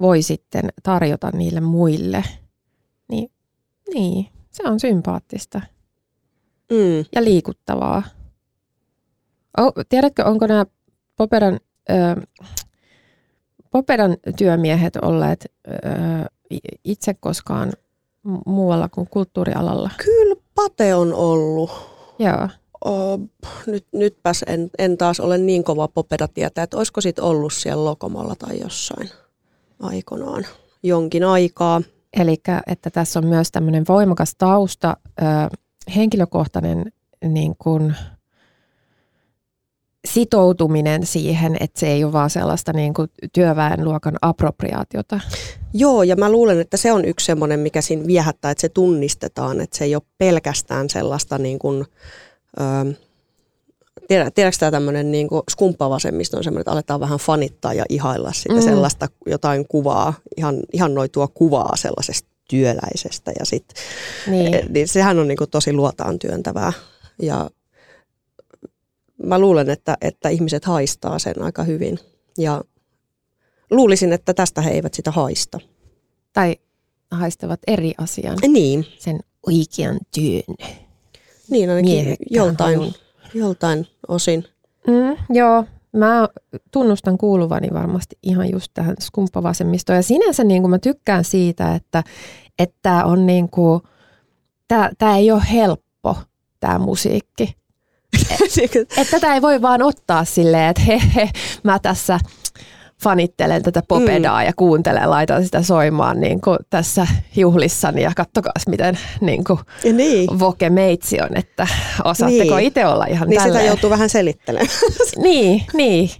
voi 0.00 0.22
sitten 0.22 0.64
tarjota 0.82 1.30
niille 1.30 1.60
muille. 1.60 2.24
Niin, 3.08 3.30
niin 3.94 4.26
se 4.50 4.62
on 4.64 4.80
sympaattista 4.80 5.60
mm. 6.70 7.04
ja 7.14 7.24
liikuttavaa. 7.24 8.02
O, 9.60 9.72
tiedätkö, 9.88 10.24
onko 10.24 10.46
nämä 10.46 10.66
Popedan, 11.16 11.60
ö, 11.90 11.94
Popedan 13.70 14.16
työmiehet 14.38 14.96
olleet 14.96 15.52
ö, 15.68 15.70
itse 16.84 17.14
koskaan 17.14 17.72
muualla 18.46 18.88
kuin 18.88 19.08
kulttuurialalla? 19.10 19.90
Kyllä 20.04 20.36
Pate 20.54 20.94
on 20.94 21.14
ollut. 21.14 21.70
Joo. 22.18 22.48
O, 22.84 23.18
nyt, 23.66 23.86
nytpäs 23.92 24.44
en, 24.46 24.70
en 24.78 24.98
taas 24.98 25.20
ole 25.20 25.38
niin 25.38 25.64
kova 25.64 25.88
popeda 25.88 26.28
tietää, 26.28 26.64
että 26.64 26.76
olisiko 26.76 27.00
sit 27.00 27.18
ollut 27.18 27.52
siellä 27.52 27.84
Lokomolla 27.84 28.34
tai 28.34 28.60
jossain 28.60 29.10
aikanaan 29.80 30.46
jonkin 30.82 31.24
aikaa. 31.24 31.82
Eli 32.20 32.36
että 32.66 32.90
tässä 32.90 33.18
on 33.18 33.26
myös 33.26 33.50
tämmöinen 33.52 33.84
voimakas 33.88 34.34
tausta, 34.38 34.96
ö, 35.22 35.24
henkilökohtainen 35.96 36.92
niin 37.24 37.54
kuin, 37.58 37.94
sitoutuminen 40.08 41.06
siihen, 41.06 41.56
että 41.60 41.80
se 41.80 41.86
ei 41.86 42.04
ole 42.04 42.12
vaan 42.12 42.30
sellaista 42.30 42.72
niin 42.72 42.94
kuin 42.94 43.10
työväenluokan 43.32 44.14
appropriaatiota. 44.22 45.20
Joo, 45.74 46.02
ja 46.02 46.16
mä 46.16 46.30
luulen, 46.30 46.60
että 46.60 46.76
se 46.76 46.92
on 46.92 47.04
yksi 47.04 47.26
semmoinen, 47.26 47.60
mikä 47.60 47.80
siinä 47.80 48.06
viehättää, 48.06 48.50
että 48.50 48.60
se 48.60 48.68
tunnistetaan, 48.68 49.60
että 49.60 49.78
se 49.78 49.84
ei 49.84 49.94
ole 49.94 50.02
pelkästään 50.18 50.90
sellaista 50.90 51.38
niin 51.38 51.58
kuin, 51.58 51.84
ö, 52.60 52.94
tiedä, 54.08 54.30
tiedätkö 54.30 54.58
tämä 54.58 54.70
tämmöinen 54.70 55.10
niin 55.10 55.28
skumppavasemmisto 55.50 56.36
on 56.36 56.44
semmoinen, 56.44 56.60
että 56.60 56.72
aletaan 56.72 57.00
vähän 57.00 57.18
fanittaa 57.18 57.74
ja 57.74 57.84
ihailla 57.88 58.32
sitä 58.32 58.54
mm. 58.54 58.62
sellaista 58.62 59.08
jotain 59.26 59.68
kuvaa, 59.68 60.14
ihan, 60.36 60.56
ihan 60.72 60.94
noitua 60.94 61.28
kuvaa 61.28 61.76
sellaisesta 61.76 62.28
työläisestä 62.48 63.32
ja 63.38 63.46
sit, 63.46 63.64
niin. 64.26 64.72
niin 64.72 64.88
sehän 64.88 65.18
on 65.18 65.28
niin 65.28 65.38
kuin 65.38 65.50
tosi 65.50 65.72
luotaan 65.72 66.18
työntävää 66.18 66.72
ja 67.22 67.50
mä 69.22 69.38
luulen, 69.38 69.70
että, 69.70 69.96
että 70.00 70.28
ihmiset 70.28 70.64
haistaa 70.64 71.18
sen 71.18 71.42
aika 71.42 71.64
hyvin. 71.64 71.98
Ja 72.38 72.60
luulisin, 73.72 74.12
että 74.12 74.34
tästä 74.34 74.60
he 74.60 74.70
eivät 74.70 74.94
sitä 74.94 75.10
haista. 75.10 75.58
Tai 76.32 76.56
haistavat 77.10 77.60
eri 77.66 77.94
asian, 77.98 78.38
Niin, 78.48 78.86
sen 78.98 79.20
oikean 79.46 79.98
työn. 80.14 80.56
niin 81.50 81.70
ainakin 81.70 82.16
joltain, 82.30 82.94
joltain 83.34 83.86
osin. 84.08 84.44
Mm, 84.86 85.16
joo, 85.36 85.64
mä 85.96 86.28
tunnustan 86.70 87.18
kuuluvani 87.18 87.68
varmasti 87.72 88.18
ihan 88.22 88.50
just 88.50 88.70
tähän 88.74 88.96
skumppavasemmistoon. 89.00 89.96
Ja 89.96 90.02
sinänsä 90.02 90.44
niin 90.44 90.62
kuin 90.62 90.70
mä 90.70 90.78
tykkään 90.78 91.24
siitä, 91.24 91.74
että 91.74 92.04
että 92.58 93.04
on 93.04 93.26
niin 93.26 93.48
kuin, 93.48 93.80
tää, 94.68 94.90
tää 94.98 95.16
ei 95.16 95.30
ole 95.30 95.42
helppo, 95.52 96.16
tämä 96.60 96.78
musiikki. 96.78 97.54
Että 98.96 99.10
tätä 99.10 99.34
ei 99.34 99.42
voi 99.42 99.62
vaan 99.62 99.82
ottaa 99.82 100.24
silleen, 100.24 100.68
että 100.68 100.82
he, 100.82 101.00
he 101.14 101.30
mä 101.62 101.78
tässä 101.78 102.18
fanittelen 103.02 103.62
tätä 103.62 103.82
popedaa 103.88 104.40
mm. 104.40 104.46
ja 104.46 104.52
kuuntelen, 104.56 105.10
laitan 105.10 105.44
sitä 105.44 105.62
soimaan 105.62 106.20
niin 106.20 106.40
kuin 106.40 106.58
tässä 106.70 107.06
juhlissani 107.36 108.02
ja 108.02 108.12
kattokaas 108.16 108.66
miten 108.68 108.98
niin 109.20 109.44
kuin 109.44 109.58
ja 109.84 109.92
niin. 109.92 110.38
voke 110.38 110.70
meitsi 110.70 111.20
on, 111.20 111.36
että 111.36 111.66
osaatteko 112.04 112.56
Niin. 112.56 112.66
itse 112.66 112.86
olla 112.86 113.04
ihan 113.06 113.28
Niin 113.28 113.40
sitä 113.40 113.52
tälleen. 113.52 113.66
joutuu 113.66 113.90
vähän 113.90 114.08
selittelemään. 114.08 114.68
Niin, 115.22 115.62
niin. 115.74 116.10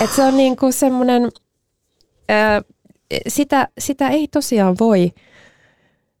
Et 0.00 0.12
se 0.12 0.22
on 0.22 0.36
niinku 0.36 0.72
semmoinen, 0.72 1.28
sitä, 3.28 3.68
sitä 3.78 4.08
ei 4.08 4.28
tosiaan 4.28 4.76
voi, 4.80 5.12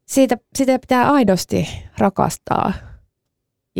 siitä, 0.06 0.36
sitä 0.58 0.78
pitää 0.78 1.10
aidosti 1.12 1.68
rakastaa, 1.98 2.72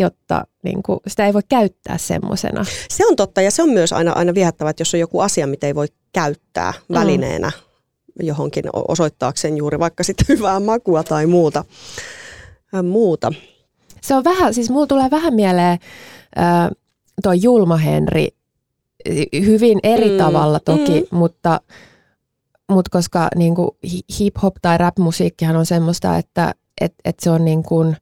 jotta 0.00 0.44
niinku, 0.64 1.00
sitä 1.08 1.26
ei 1.26 1.34
voi 1.34 1.42
käyttää 1.48 1.98
semmoisena. 1.98 2.64
Se 2.90 3.06
on 3.06 3.16
totta 3.16 3.40
ja 3.40 3.50
se 3.50 3.62
on 3.62 3.70
myös 3.70 3.92
aina, 3.92 4.12
aina 4.12 4.34
viehättävää, 4.34 4.70
että 4.70 4.80
jos 4.80 4.94
on 4.94 5.00
joku 5.00 5.20
asia, 5.20 5.46
mitä 5.46 5.66
ei 5.66 5.74
voi 5.74 5.86
käyttää 6.12 6.72
Mm. 6.88 6.94
välineenä 6.94 7.50
johonkin 8.22 8.64
o- 8.66 8.84
osoittaakseen 8.88 9.56
juuri 9.56 9.78
vaikka 9.78 10.04
sitten 10.04 10.26
hyvää 10.36 10.60
makua 10.60 11.02
tai 11.04 11.26
muuta. 11.26 11.64
Äh, 12.74 12.82
muuta. 12.82 13.32
Se 14.00 14.14
on 14.14 14.24
vähän, 14.24 14.54
siis 14.54 14.70
mulla 14.70 14.86
tulee 14.86 15.10
vähän 15.10 15.34
mieleen 15.34 15.78
äh, 16.38 16.70
tuo 17.22 17.32
Julma 17.32 17.76
Henri, 17.76 18.28
hyvin 19.32 19.78
eri 19.82 20.06
Mm, 20.06 20.12
mm, 20.12 20.18
tavalla 20.18 20.60
toki, 20.60 21.00
mm. 21.00 21.06
mm. 21.12 21.18
mutta, 21.18 21.60
mutta 22.70 22.88
koska 22.90 23.28
niin 23.36 23.54
kuin 23.54 23.70
hip-hop 24.20 24.52
tai 24.62 24.78
rap-musiikkihan 24.78 25.56
on 25.56 25.66
semmoista, 25.66 26.16
että 26.18 26.54
et, 26.80 26.94
et 27.04 27.20
se 27.20 27.30
on 27.30 27.44
niin 27.44 27.62
kuin, 27.62 27.96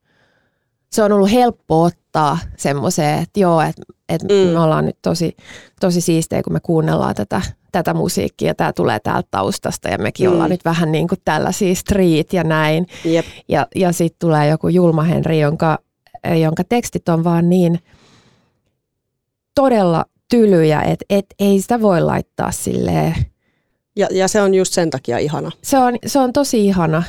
se 0.92 1.02
on 1.02 1.12
ollut 1.12 1.32
helppo 1.32 1.82
ottaa 1.82 2.38
semmoiseen, 2.56 3.22
että 3.22 3.40
joo, 3.40 3.60
että 3.60 3.82
et 4.08 4.22
Mm. 4.22 4.28
me 4.52 4.58
ollaan 4.60 4.84
nyt 4.86 4.98
tosi, 5.02 5.36
tosi 5.80 6.00
siistejä, 6.00 6.42
kun 6.42 6.52
me 6.52 6.60
kuunnellaan 6.60 7.14
tätä, 7.14 7.42
tätä 7.72 7.94
musiikkia, 7.94 8.54
tämä 8.54 8.72
tulee 8.72 9.00
täältä 9.00 9.28
taustasta 9.30 9.88
ja 9.88 9.98
mekin 9.98 10.26
Mm. 10.26 10.28
mm. 10.30 10.32
ollaan 10.34 10.50
nyt 10.50 10.64
vähän 10.64 10.92
niin 10.92 11.08
kuin 11.08 11.18
tällaisia 11.24 11.74
street 11.74 12.32
ja 12.32 12.44
näin. 12.44 12.86
Jep. 13.04 13.26
Ja, 13.48 13.66
ja 13.76 13.92
sitten 13.92 14.18
tulee 14.18 14.48
joku 14.48 14.68
Julma 14.68 15.02
Henri, 15.02 15.40
jonka, 15.40 15.78
jonka 16.42 16.64
tekstit 16.64 17.08
on 17.08 17.24
vaan 17.24 17.48
niin 17.48 17.80
todella 19.54 20.04
tylyjä, 20.30 20.82
että 20.82 21.04
et 21.10 21.26
ei 21.38 21.60
sitä 21.60 21.80
voi 21.80 22.00
laittaa 22.00 22.52
silleen. 22.52 23.14
Ja, 23.96 24.08
ja 24.10 24.28
se 24.28 24.42
on 24.42 24.54
just 24.54 24.72
sen 24.72 24.90
takia 24.90 25.18
ihana. 25.18 25.50
Se 25.62 25.78
on, 25.78 25.94
se 26.06 26.18
on 26.18 26.32
tosi 26.32 26.66
ihana. 26.66 27.02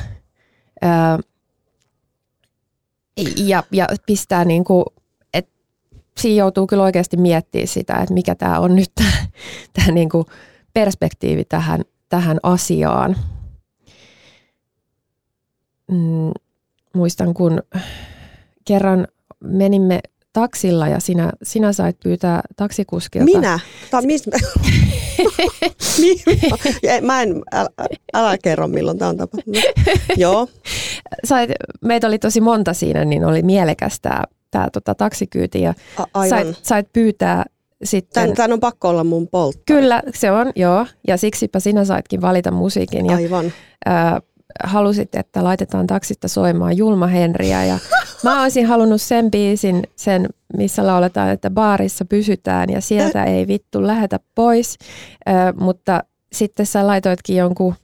Öö, 0.84 0.90
ja, 3.36 3.62
ja 3.72 3.86
pistää 4.06 4.44
niinku, 4.44 4.84
että 5.34 5.52
siinä 6.16 6.38
joutuu 6.38 6.66
kyllä 6.66 6.82
oikeasti 6.82 7.16
miettimään 7.16 7.68
sitä, 7.68 7.96
että 7.96 8.14
mikä 8.14 8.34
tämä 8.34 8.58
on 8.60 8.76
nyt 8.76 8.92
tämä 9.72 9.92
niinku 9.92 10.26
perspektiivi 10.74 11.44
tähän, 11.44 11.82
tähän 12.08 12.38
asiaan. 12.42 13.16
Mm, 15.90 16.30
muistan, 16.94 17.34
kun 17.34 17.62
kerran 18.64 19.08
menimme 19.44 20.00
taksilla 20.32 20.88
ja 20.88 21.00
sinä, 21.00 21.32
sinä 21.42 21.72
sait 21.72 21.96
pyytää 22.02 22.40
taksikuskilta. 22.56 23.24
Minä? 23.24 23.58
Tai 23.90 24.06
mis... 24.06 24.22
Mä 27.06 27.22
en, 27.22 27.42
älä, 27.52 27.68
älä 28.14 28.38
kerro 28.38 28.68
milloin 28.68 28.98
tämä 28.98 29.08
on 29.08 29.16
tapahtunut. 29.16 29.62
Joo, 30.16 30.48
Sait, 31.24 31.50
meitä 31.84 32.06
oli 32.06 32.18
tosi 32.18 32.40
monta 32.40 32.74
siinä, 32.74 33.04
niin 33.04 33.24
oli 33.24 33.42
mielekäs 33.42 34.00
tämä 34.02 34.24
tää, 34.50 34.68
tota, 34.72 34.94
taksikyyti 34.94 35.62
ja 35.62 35.74
a- 36.14 36.28
sait, 36.28 36.58
sait 36.62 36.92
pyytää 36.92 37.44
sitten. 37.84 38.26
Tän, 38.26 38.36
tän 38.36 38.52
on 38.52 38.60
pakko 38.60 38.88
olla 38.88 39.04
mun 39.04 39.28
poltta. 39.28 39.62
Kyllä, 39.66 40.02
se 40.14 40.30
on, 40.30 40.52
joo. 40.56 40.86
Ja 41.08 41.16
siksipä 41.16 41.60
sinä 41.60 41.84
saitkin 41.84 42.20
valita 42.20 42.50
musiikin 42.50 43.06
ja 43.06 43.16
Aivan. 43.16 43.52
ää, 43.86 44.20
halusit, 44.64 45.14
että 45.14 45.44
laitetaan 45.44 45.86
taksista 45.86 46.28
soimaan 46.28 46.76
Julma 46.76 47.06
Henriä. 47.06 47.64
Ja 47.64 47.78
mä 48.24 48.42
olisin 48.42 48.66
halunnut 48.66 49.02
sen 49.02 49.30
biisin, 49.30 49.82
sen, 49.96 50.28
missä 50.56 50.86
lauletaan, 50.86 51.30
että 51.30 51.50
baarissa 51.50 52.04
pysytään 52.04 52.70
ja 52.70 52.80
sieltä 52.80 53.24
ei 53.24 53.46
vittu 53.46 53.86
lähetä 53.86 54.20
pois. 54.34 54.78
Ää, 55.26 55.52
mutta 55.52 56.04
sitten 56.32 56.66
sä 56.66 56.86
laitoitkin 56.86 57.36
jonkun 57.36 57.74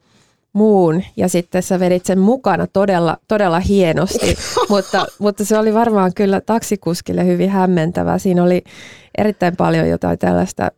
muun 0.53 1.03
ja 1.17 1.29
sitten 1.29 1.63
sä 1.63 1.81
vedit 1.81 2.07
sen 2.07 2.19
mukana 2.19 2.67
todella, 2.67 3.17
todella 3.29 3.61
hienosti, 3.61 4.37
mutta, 4.69 5.07
mutta 5.19 5.45
se 5.45 5.59
oli 5.59 5.75
varmaan 5.75 6.13
kyllä 6.15 6.41
taksikuskille 6.41 7.27
hyvin 7.27 7.51
hämmentävää. 7.51 8.19
Siinä 8.19 8.43
oli 8.43 8.65
erittäin 9.19 9.57
paljon 9.57 9.89
jotain 9.89 10.19
tällaista 10.19 10.71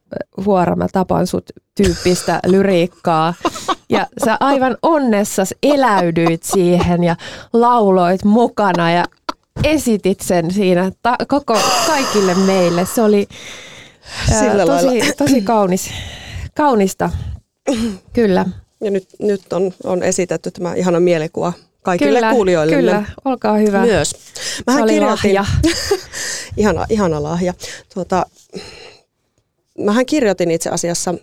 huora 0.44 0.76
mä 0.76 0.86
tapan 0.92 1.26
sut 1.26 1.50
tyyppistä 1.74 2.40
lyriikkaa 2.46 3.34
ja 3.90 4.06
sä 4.24 4.36
aivan 4.40 4.76
onnessas 4.82 5.54
eläydyit 5.62 6.42
siihen 6.42 7.04
ja 7.04 7.16
lauloit 7.52 8.24
mukana 8.24 8.90
ja 8.90 9.04
esitit 9.64 10.20
sen 10.20 10.50
siinä 10.54 10.92
ta- 11.02 11.16
koko 11.28 11.58
kaikille 11.86 12.34
meille. 12.34 12.86
Se 12.94 13.02
oli 13.02 13.28
ää, 14.30 14.40
Sillä 14.40 14.66
tosi, 14.66 14.86
lailla. 14.86 15.04
tosi 15.18 15.40
kaunis, 15.42 15.90
kaunista, 16.56 17.10
kyllä. 18.12 18.46
Ja 18.84 18.90
nyt, 18.90 19.08
nyt 19.18 19.52
on, 19.52 19.72
on 19.84 20.02
esitetty 20.02 20.50
tämä 20.50 20.74
ihana 20.74 21.00
mielikuva 21.00 21.52
kaikille 21.82 22.18
Kyllä, 22.18 22.30
kuulijoille 22.32 22.76
kyllä, 22.76 23.04
olkaa 23.24 23.56
hyvä. 23.56 23.80
myös. 23.82 24.10
Se 24.10 24.62
Mähän 24.66 24.82
oli 24.82 24.92
kirjoitin, 24.92 25.34
lahja. 25.34 25.44
ihana, 26.56 26.86
ihana 26.88 27.22
lahja. 27.22 27.54
Tuota, 27.94 28.26
mähän 29.78 30.06
kirjoitin 30.06 30.50
itse 30.50 30.70
asiassa 30.70 31.14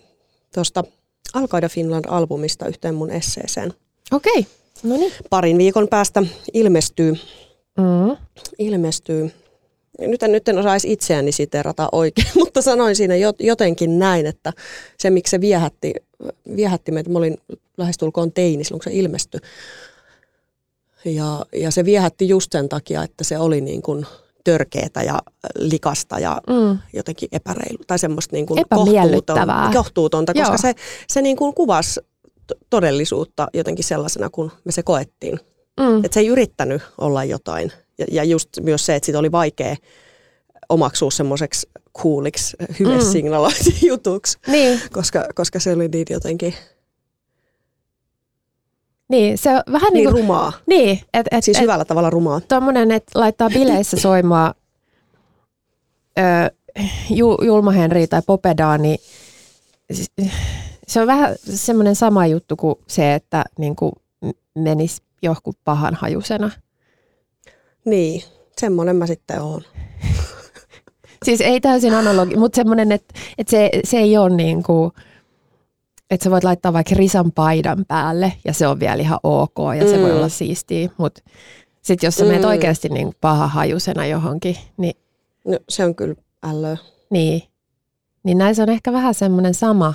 tuosta 0.54 0.84
Alkaida 1.34 1.68
Finland-albumista 1.68 2.68
yhteen 2.68 2.94
mun 2.94 3.10
esseeseen. 3.10 3.74
Okei, 4.12 4.46
no 4.82 4.96
niin. 4.96 5.12
Parin 5.30 5.58
viikon 5.58 5.88
päästä 5.88 6.22
ilmestyy, 6.52 7.16
Mm. 7.76 8.16
ilmestyy 8.58 9.30
nyt 10.00 10.22
en, 10.22 10.32
nyt 10.32 10.48
en 10.48 10.58
osaisi 10.58 10.92
itseäni 10.92 11.32
siterata 11.32 11.88
oikein, 11.92 12.28
mutta 12.44 12.62
sanoin 12.62 12.96
siinä 12.96 13.14
jot- 13.14 13.46
jotenkin 13.46 13.98
näin, 13.98 14.26
että 14.26 14.52
se 14.98 15.10
miksi 15.10 15.30
se 15.30 15.40
viehätti, 15.40 15.94
viehätti 16.56 16.92
meitä, 16.92 17.10
mä 17.10 17.18
olin 17.18 17.38
lähestulkoon 17.76 18.32
teini 18.32 18.64
silloin, 18.64 18.80
kun 18.84 18.92
se 18.92 18.98
ilmestyi. 18.98 19.40
Ja, 21.04 21.46
ja 21.52 21.70
se 21.70 21.84
viehätti 21.84 22.28
just 22.28 22.52
sen 22.52 22.68
takia, 22.68 23.02
että 23.02 23.24
se 23.24 23.38
oli 23.38 23.60
niin 23.60 23.82
kuin 23.82 24.06
törkeätä 24.44 25.02
ja 25.02 25.18
likasta 25.58 26.18
ja 26.18 26.40
Mm. 26.46 26.78
jotenkin 26.92 27.28
epäreilu 27.32 27.78
tai 27.86 27.98
semmoista 27.98 28.36
niin 28.36 28.46
kuin 28.46 28.60
Epämiellyttävää. 28.60 29.44
kohtuuton- 29.46 29.72
kohtuutonta, 29.74 30.34
koska 30.34 30.48
Joo. 30.48 30.58
se, 30.58 30.74
se 31.08 31.22
niin 31.22 31.36
kuin 31.36 31.54
kuvasi 31.54 32.00
todellisuutta 32.70 33.48
jotenkin 33.54 33.84
sellaisena, 33.84 34.30
kun 34.30 34.52
me 34.64 34.72
se 34.72 34.82
koettiin. 34.82 35.40
Mm. 35.80 36.04
Että 36.04 36.14
se 36.14 36.20
ei 36.20 36.26
yrittänyt 36.26 36.82
olla 36.98 37.24
jotain. 37.24 37.72
Ja, 37.98 38.06
ja 38.10 38.24
just 38.24 38.48
myös 38.60 38.86
se, 38.86 38.94
että 38.94 39.06
siitä 39.06 39.18
oli 39.18 39.32
vaikea 39.32 39.76
omaksua 40.68 41.10
semmoiseksi 41.10 41.68
cooliksi, 41.98 42.56
hyvin 42.80 42.94
Mm. 42.98 43.72
jutuksi, 43.88 44.38
Niin, 44.46 44.80
koska, 44.92 45.24
koska 45.34 45.60
se 45.60 45.72
oli 45.72 45.88
niin 45.88 46.06
jotenkin 46.10 46.54
niin, 49.08 49.38
se 49.38 49.50
on 49.50 49.62
vähän 49.72 49.92
niin 49.92 50.04
niin 50.04 50.10
kuin, 50.14 50.20
rumaa. 50.22 50.52
niin, 50.66 51.00
että 51.14 51.36
et, 51.36 51.44
Siis 51.44 51.56
et, 51.56 51.62
hyvällä 51.62 51.84
tavalla 51.84 52.10
rumaa. 52.10 52.40
tuommoinen, 52.40 52.90
että 52.90 53.20
laittaa 53.20 53.50
bileissä 53.50 53.96
soimaan 53.96 54.54
ö, 56.18 56.22
Ju- 57.10 57.44
Julma 57.44 57.70
Henri 57.70 58.06
tai 58.06 58.22
Popedaa, 58.26 58.78
niin 58.78 58.98
se 60.88 61.00
on 61.00 61.06
vähän 61.06 61.36
semmoinen 61.54 61.96
sama 61.96 62.26
juttu 62.26 62.56
kuin 62.56 62.74
se, 62.86 63.14
että 63.14 63.44
niin 63.58 63.76
kuin 63.76 63.92
menisi 64.54 65.02
johonkin 65.22 65.54
pahan 65.64 65.94
hajusena. 65.94 66.50
Niin, 67.84 68.22
semmoinen 68.58 68.96
mä 68.96 69.06
sitten 69.06 69.42
oon. 69.42 69.62
Siis 71.24 71.40
ei 71.40 71.60
täysin 71.60 71.94
analogi, 71.94 72.36
mutta 72.36 72.56
semmoinen, 72.56 72.92
että, 72.92 73.14
että 73.38 73.50
se, 73.50 73.70
se 73.84 73.96
ei 73.98 74.16
ole 74.18 74.36
niin 74.36 74.62
kuin, 74.62 74.90
että 76.10 76.24
sä 76.24 76.30
voit 76.30 76.44
laittaa 76.44 76.72
vaikka 76.72 76.94
risan 76.94 77.32
paidan 77.32 77.84
päälle 77.88 78.32
ja 78.44 78.52
se 78.52 78.66
on 78.66 78.80
vielä 78.80 79.02
ihan 79.02 79.18
ok 79.22 79.56
ja 79.80 79.88
se 79.88 79.96
Mm. 79.96 80.02
voi 80.02 80.12
olla 80.12 80.28
siistiä, 80.28 80.88
mutta 80.96 81.22
sitten 81.82 82.06
jos 82.06 82.14
sä 82.14 82.24
Mm. 82.24 82.28
menet 82.28 82.44
oikeasti 82.44 82.88
niin 82.88 83.12
paha 83.20 83.46
hajusena 83.48 84.06
johonkin, 84.06 84.56
niin 84.76 84.94
No, 85.44 85.58
se 85.68 85.84
on 85.84 85.94
kyllä 85.94 86.14
ällöä. 86.42 86.76
Niin. 87.10 87.42
Niin 88.22 88.38
näissä 88.38 88.62
on 88.62 88.68
ehkä 88.68 88.92
vähän 88.92 89.14
semmoinen 89.14 89.54
sama. 89.54 89.94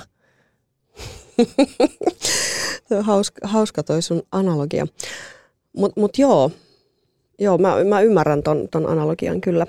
Hauska, 3.00 3.48
hauska 3.48 3.82
toi 3.82 4.02
sun 4.02 4.22
analogia. 4.32 4.86
Mutta 5.76 6.00
mut 6.00 6.18
joo, 6.18 6.50
joo 7.38 7.58
mä, 7.58 7.84
mä 7.84 8.00
ymmärrän 8.00 8.42
ton, 8.42 8.68
ton 8.70 8.86
analogian 8.86 9.40
kyllä, 9.40 9.66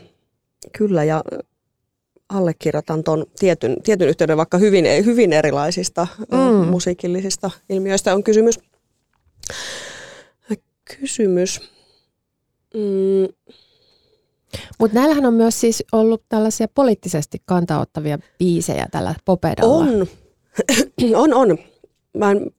kyllä 0.78 1.04
ja 1.04 1.24
allekirjoitan 2.30 3.04
ton 3.04 3.26
tietyn, 3.40 3.78
tietyn 3.84 4.10
yhteyden, 4.10 4.38
vaikka 4.38 4.58
hyvin, 4.58 4.86
hyvin 5.06 5.34
erilaisista 5.34 6.08
mm. 6.32 6.68
musiikillisista 6.68 7.52
ilmiöistä 7.70 8.14
on 8.14 8.24
kysymys. 8.24 8.60
Kysymys. 11.00 11.62
Mm. 12.74 13.54
Mutta 14.80 14.96
näillähän 14.96 15.26
on 15.26 15.34
myös 15.34 15.62
siis 15.62 15.84
ollut 15.92 16.24
tällaisia 16.30 16.68
poliittisesti 16.68 17.42
kantaottavia 17.46 18.20
biisejä 18.40 18.88
tällä 18.92 19.16
popedalla. 19.26 19.76
On, 19.76 20.08
on, 21.16 21.34
on. 21.34 21.58
Mä 22.18 22.32
en 22.32 22.52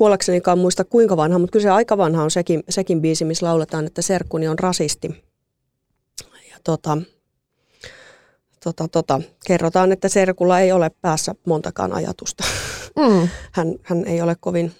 kuollaksenikaan 0.00 0.58
muista 0.58 0.84
kuinka 0.84 1.16
vanha, 1.16 1.38
mutta 1.38 1.52
kyllä 1.52 1.62
se 1.62 1.70
aika 1.70 1.98
vanha 1.98 2.22
on 2.22 2.30
sekin, 2.30 2.62
sekin 2.68 3.00
biisi, 3.00 3.24
missä 3.24 3.46
lauletaan, 3.46 3.86
että 3.86 4.02
serkkuni 4.02 4.48
on 4.48 4.58
rasisti. 4.58 5.24
Ja 6.50 6.56
tota, 6.64 6.98
tota, 8.64 8.88
tota, 8.88 9.20
kerrotaan, 9.46 9.92
että 9.92 10.08
serkulla 10.08 10.60
ei 10.60 10.72
ole 10.72 10.90
päässä 11.02 11.34
montakaan 11.46 11.92
ajatusta. 11.92 12.44
Mm. 12.96 13.28
Hän, 13.52 13.74
hän 13.82 14.04
ei 14.04 14.22
ole 14.22 14.36
kovin 14.40 14.72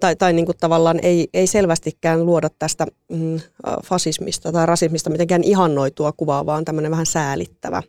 tai, 0.00 0.16
tai 0.16 0.32
niin 0.32 0.46
kuin 0.46 0.58
tavallaan 0.60 0.98
ei, 1.02 1.28
ei 1.34 1.46
selvästikään 1.46 2.26
luoda 2.26 2.48
tästä 2.58 2.86
mm, 3.08 3.40
fasismista 3.84 4.52
tai 4.52 4.66
rasismista 4.66 5.10
mitenkään 5.10 5.44
ihannoitua 5.44 6.12
kuvaa, 6.12 6.46
vaan 6.46 6.64
tämmöinen 6.64 6.90
vähän 6.90 7.06
säälittävä, 7.06 7.82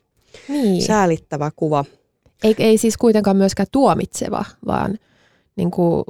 niin. 0.47 0.81
säälittävä 0.81 1.51
kuva. 1.55 1.85
Ei, 2.43 2.55
ei 2.57 2.77
siis 2.77 2.97
kuitenkaan 2.97 3.37
myöskään 3.37 3.67
tuomitseva, 3.71 4.45
vaan 4.65 4.99
niin 5.55 5.71
kuin, 5.71 6.03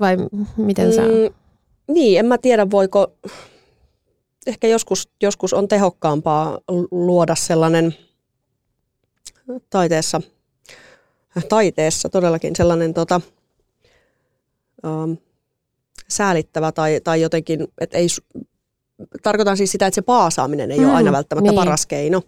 vai 0.00 0.16
miten 0.56 0.92
sä... 0.92 1.02
Mm, 1.02 1.34
niin, 1.94 2.18
en 2.18 2.26
mä 2.26 2.38
tiedä 2.38 2.70
voiko, 2.70 3.12
ehkä 4.46 4.66
joskus, 4.66 5.08
joskus 5.22 5.52
on 5.54 5.68
tehokkaampaa 5.68 6.58
luoda 6.90 7.34
sellainen 7.34 7.94
taiteessa, 9.70 10.20
taiteessa 11.48 12.08
todellakin 12.08 12.56
sellainen 12.56 12.94
tota, 12.94 13.20
ähm, 14.86 15.12
säälittävä 16.08 16.72
tai, 16.72 17.00
tai 17.04 17.20
jotenkin, 17.20 17.68
että 17.80 17.98
ei, 17.98 18.06
tarkoitan 19.22 19.56
siis 19.56 19.72
sitä, 19.72 19.86
että 19.86 19.94
se 19.94 20.02
paasaaminen 20.02 20.70
ei 20.70 20.78
mm, 20.78 20.84
ole 20.84 20.94
aina 20.94 21.12
välttämättä 21.12 21.50
niin. 21.50 21.60
paras 21.60 21.86
keino. 21.86 22.22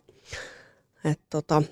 Et 1.04 1.20
tota, 1.30 1.62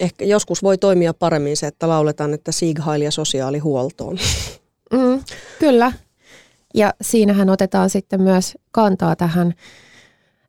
ehkä 0.00 0.24
joskus 0.24 0.62
voi 0.62 0.78
toimia 0.78 1.14
paremmin 1.14 1.56
se, 1.56 1.66
että 1.66 1.88
lauletaan, 1.88 2.34
että 2.34 2.52
Sieg 2.52 2.78
Heil 2.86 3.02
ja 3.02 3.10
sosiaalihuoltoon. 3.10 4.18
Mm, 4.92 5.24
kyllä. 5.58 5.92
Ja 6.74 6.94
siinähän 7.00 7.50
otetaan 7.50 7.90
sitten 7.90 8.22
myös 8.22 8.54
kantaa 8.70 9.16
tähän 9.16 9.54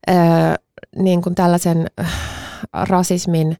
ää, 0.08 0.55
niin 0.95 1.21
kuin 1.21 1.36
tällaisen 1.36 1.88
rasismin 2.89 3.58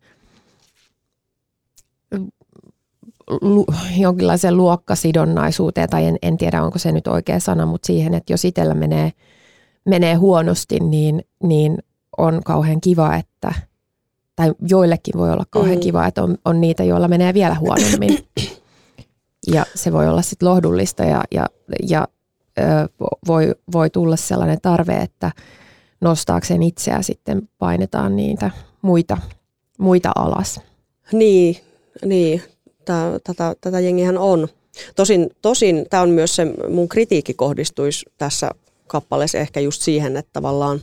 lu, 3.42 3.66
jonkinlaiseen 3.98 4.58
luokkasidonnaisuuteen, 4.58 5.90
tai 5.90 6.06
en, 6.06 6.18
en 6.22 6.38
tiedä 6.38 6.64
onko 6.64 6.80
se 6.80 6.92
nyt 6.92 7.08
oikea 7.08 7.40
sana, 7.40 7.66
mutta 7.66 7.88
siihen, 7.88 8.14
että 8.14 8.34
jos 8.34 8.46
itsellä 8.46 8.74
menee, 8.74 9.12
menee 9.86 10.16
huonosti, 10.16 10.80
niin, 10.80 11.24
niin 11.44 11.78
on 12.18 12.42
kauhean 12.46 12.82
kiva, 12.82 13.16
että, 13.16 13.54
tai 14.36 14.54
joillekin 14.68 15.18
voi 15.18 15.32
olla 15.32 15.46
kauhean 15.50 15.78
mm. 15.78 15.82
kiva, 15.82 16.08
että 16.08 16.24
on, 16.24 16.38
on 16.46 16.62
niitä, 16.62 16.84
joilla 16.84 17.08
menee 17.08 17.34
vielä 17.34 17.56
huonommin. 17.56 18.18
Ja 19.48 19.66
se 19.76 19.94
voi 19.94 20.08
olla 20.08 20.22
sitten 20.22 20.50
lohdullista 20.50 21.04
ja, 21.04 21.24
ja, 21.32 21.46
ja 21.88 22.08
ö, 22.60 22.64
voi, 23.28 23.56
voi 23.74 23.90
tulla 23.90 24.16
sellainen 24.16 24.58
tarve, 24.62 24.94
että 24.96 25.32
nostaakseen 26.02 26.64
itseä 26.64 27.02
sitten 27.02 27.50
painetaan 27.58 28.16
niitä 28.16 28.52
muita, 28.82 29.18
muita 29.80 30.12
alas. 30.16 30.62
Niin, 31.12 31.58
niin 32.06 32.44
tää, 32.86 33.20
tätä, 33.24 33.56
tätä 33.62 33.80
jengihän 33.80 34.18
on. 34.18 34.48
Tosin, 34.96 35.30
tosin 35.42 35.86
tämä 35.90 36.04
on 36.04 36.10
myös 36.10 36.36
se, 36.36 36.46
mun 36.70 36.90
kritiikki 36.90 37.34
kohdistuisi 37.34 38.06
tässä 38.18 38.52
kappaleessa 38.88 39.38
ehkä 39.38 39.60
just 39.60 39.82
siihen, 39.82 40.18
että 40.18 40.30
tavallaan, 40.34 40.82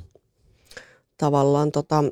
tavallaan 1.18 1.72
tota, 1.72 2.04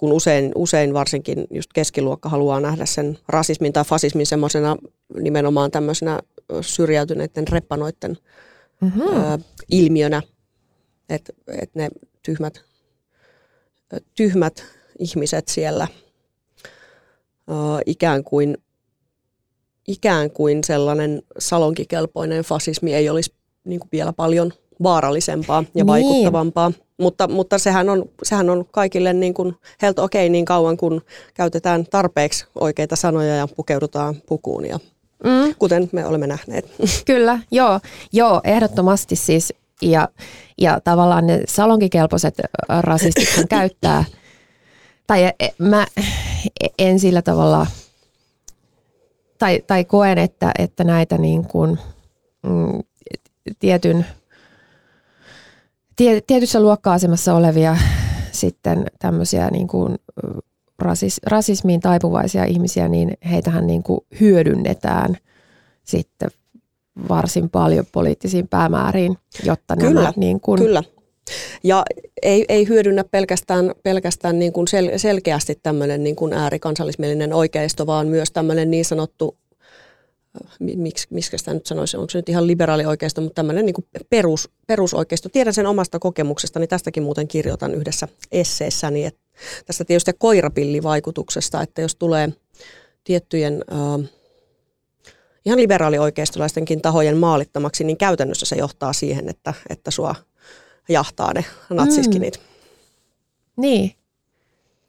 kun 0.00 0.12
usein, 0.12 0.52
usein 0.54 0.94
varsinkin 0.94 1.46
just 1.50 1.72
keskiluokka 1.74 2.28
haluaa 2.28 2.60
nähdä 2.60 2.86
sen 2.86 3.18
rasismin 3.28 3.72
tai 3.72 3.84
fasismin 3.84 4.26
semmoisena 4.26 4.76
nimenomaan 5.22 5.70
tämmöisenä 5.70 6.20
syrjäytyneiden 6.60 7.48
reppanoiden 7.48 8.16
mm-hmm. 8.80 9.02
ö, 9.02 9.38
ilmiönä, 9.70 10.22
että 11.08 11.32
et 11.48 11.74
ne 11.74 11.88
tyhmät, 12.22 12.62
tyhmät 14.14 14.64
ihmiset 14.98 15.48
siellä 15.48 15.88
ö, 17.48 17.52
ikään 17.86 18.24
kuin 18.24 18.56
ikään 19.88 20.30
kuin 20.30 20.64
sellainen 20.64 21.22
salonkikelpoinen 21.38 22.44
fasismi 22.44 22.94
ei 22.94 23.08
olisi 23.08 23.34
niin 23.64 23.80
kuin 23.80 23.88
vielä 23.92 24.12
paljon 24.12 24.52
vaarallisempaa 24.82 25.58
ja 25.62 25.64
niin. 25.74 25.86
vaikuttavampaa. 25.86 26.72
Mutta, 27.00 27.28
mutta 27.28 27.58
sehän, 27.58 27.88
on, 27.88 28.04
sehän 28.22 28.50
on 28.50 28.64
kaikille 28.70 29.12
niin 29.12 29.34
kuin 29.34 29.54
helt 29.82 29.98
okei 29.98 30.26
okay 30.26 30.28
niin 30.28 30.44
kauan, 30.44 30.76
kun 30.76 31.02
käytetään 31.34 31.86
tarpeeksi 31.86 32.46
oikeita 32.54 32.96
sanoja 32.96 33.36
ja 33.36 33.48
pukeudutaan 33.56 34.14
pukuun, 34.26 34.66
ja, 34.66 34.78
mm. 35.24 35.54
kuten 35.58 35.88
me 35.92 36.06
olemme 36.06 36.26
nähneet. 36.26 36.70
Kyllä, 37.06 37.38
joo, 37.50 37.80
joo 38.12 38.40
ehdottomasti 38.44 39.16
siis. 39.16 39.52
Ja, 39.82 40.08
ja 40.60 40.80
tavallaan 40.84 41.26
ne 41.26 41.40
salonkikelpoiset 41.48 42.34
rasistit 42.80 43.28
käyttää, 43.48 44.04
tai 45.06 45.24
e, 45.24 45.48
mä 45.58 45.86
en 46.78 47.00
sillä 47.00 47.22
tavalla– 47.22 47.66
tai, 49.40 49.62
tai 49.66 49.84
koen, 49.84 50.18
että, 50.18 50.52
että 50.58 50.84
näitä 50.84 51.18
niin 51.18 51.44
kuin, 51.44 51.78
mm, 52.42 52.82
tietyn, 53.58 54.06
tie, 56.00 56.20
tietyssä 56.26 56.60
luokka-asemassa 56.60 57.34
olevia 57.34 57.76
sitten 58.32 58.86
tämmöisiä 58.98 59.48
niin 59.50 59.68
kuin 59.68 59.98
rasis, 60.78 61.20
rasismiin 61.26 61.80
taipuvaisia 61.80 62.44
ihmisiä, 62.44 62.88
niin 62.88 63.16
heitähän 63.30 63.66
niin 63.66 63.82
kuin 63.82 64.00
hyödynnetään 64.20 65.16
sitten 65.84 66.30
varsin 67.08 67.50
paljon 67.50 67.86
poliittisiin 67.92 68.48
päämääriin, 68.48 69.16
jotta 69.44 69.76
kyllä, 69.76 70.00
nämä 70.00 70.12
niin 70.16 70.40
kuin, 70.40 70.60
kyllä. 70.60 70.82
Ja 71.64 71.82
ei, 72.22 72.44
ei 72.48 72.68
hyödynnä 72.68 73.04
pelkästään, 73.04 73.74
pelkästään 73.82 74.38
niin 74.38 74.52
kuin 74.52 74.68
sel, 74.68 74.90
selkeästi 74.96 75.58
tämmöinen 75.62 76.04
niin 76.04 76.16
kuin 76.16 76.32
äärikansallismielinen 76.32 77.32
oikeisto, 77.32 77.86
vaan 77.86 78.06
myös 78.06 78.30
tämmöinen 78.30 78.70
niin 78.70 78.84
sanottu 78.84 79.36
miksi, 80.60 81.06
miksi 81.10 81.38
sitä 81.38 81.54
nyt 81.54 81.66
sanoisi, 81.66 81.96
onko 81.96 82.10
se 82.10 82.18
nyt 82.18 82.28
ihan 82.28 82.46
liberaali 82.46 82.86
oikeisto, 82.86 83.20
mutta 83.20 83.34
tämmöinen 83.34 83.66
niin 83.66 84.04
perus, 84.10 84.50
perusoikeisto. 84.66 85.28
Tiedän 85.28 85.54
sen 85.54 85.66
omasta 85.66 85.98
kokemuksesta, 85.98 86.58
niin 86.58 86.68
tästäkin 86.68 87.02
muuten 87.02 87.28
kirjoitan 87.28 87.74
yhdessä 87.74 88.08
esseessäni, 88.32 89.04
että 89.04 89.20
tästä 89.66 89.84
tietysti 89.84 90.12
koirapillivaikutuksesta, 90.18 91.62
että 91.62 91.82
jos 91.82 91.94
tulee 91.94 92.32
tiettyjen 93.04 93.64
äh, 93.72 94.10
ihan 95.44 95.58
liberaalioikeistolaistenkin 95.58 96.80
tahojen 96.80 97.16
maalittamaksi, 97.16 97.84
niin 97.84 97.96
käytännössä 97.96 98.46
se 98.46 98.56
johtaa 98.56 98.92
siihen, 98.92 99.28
että, 99.28 99.54
että 99.70 99.90
sua 99.90 100.14
jahtaa 100.88 101.32
ne 101.34 101.44
natsiskinit. 101.70 102.36
Mm. 102.36 103.62
Niin. 103.62 103.99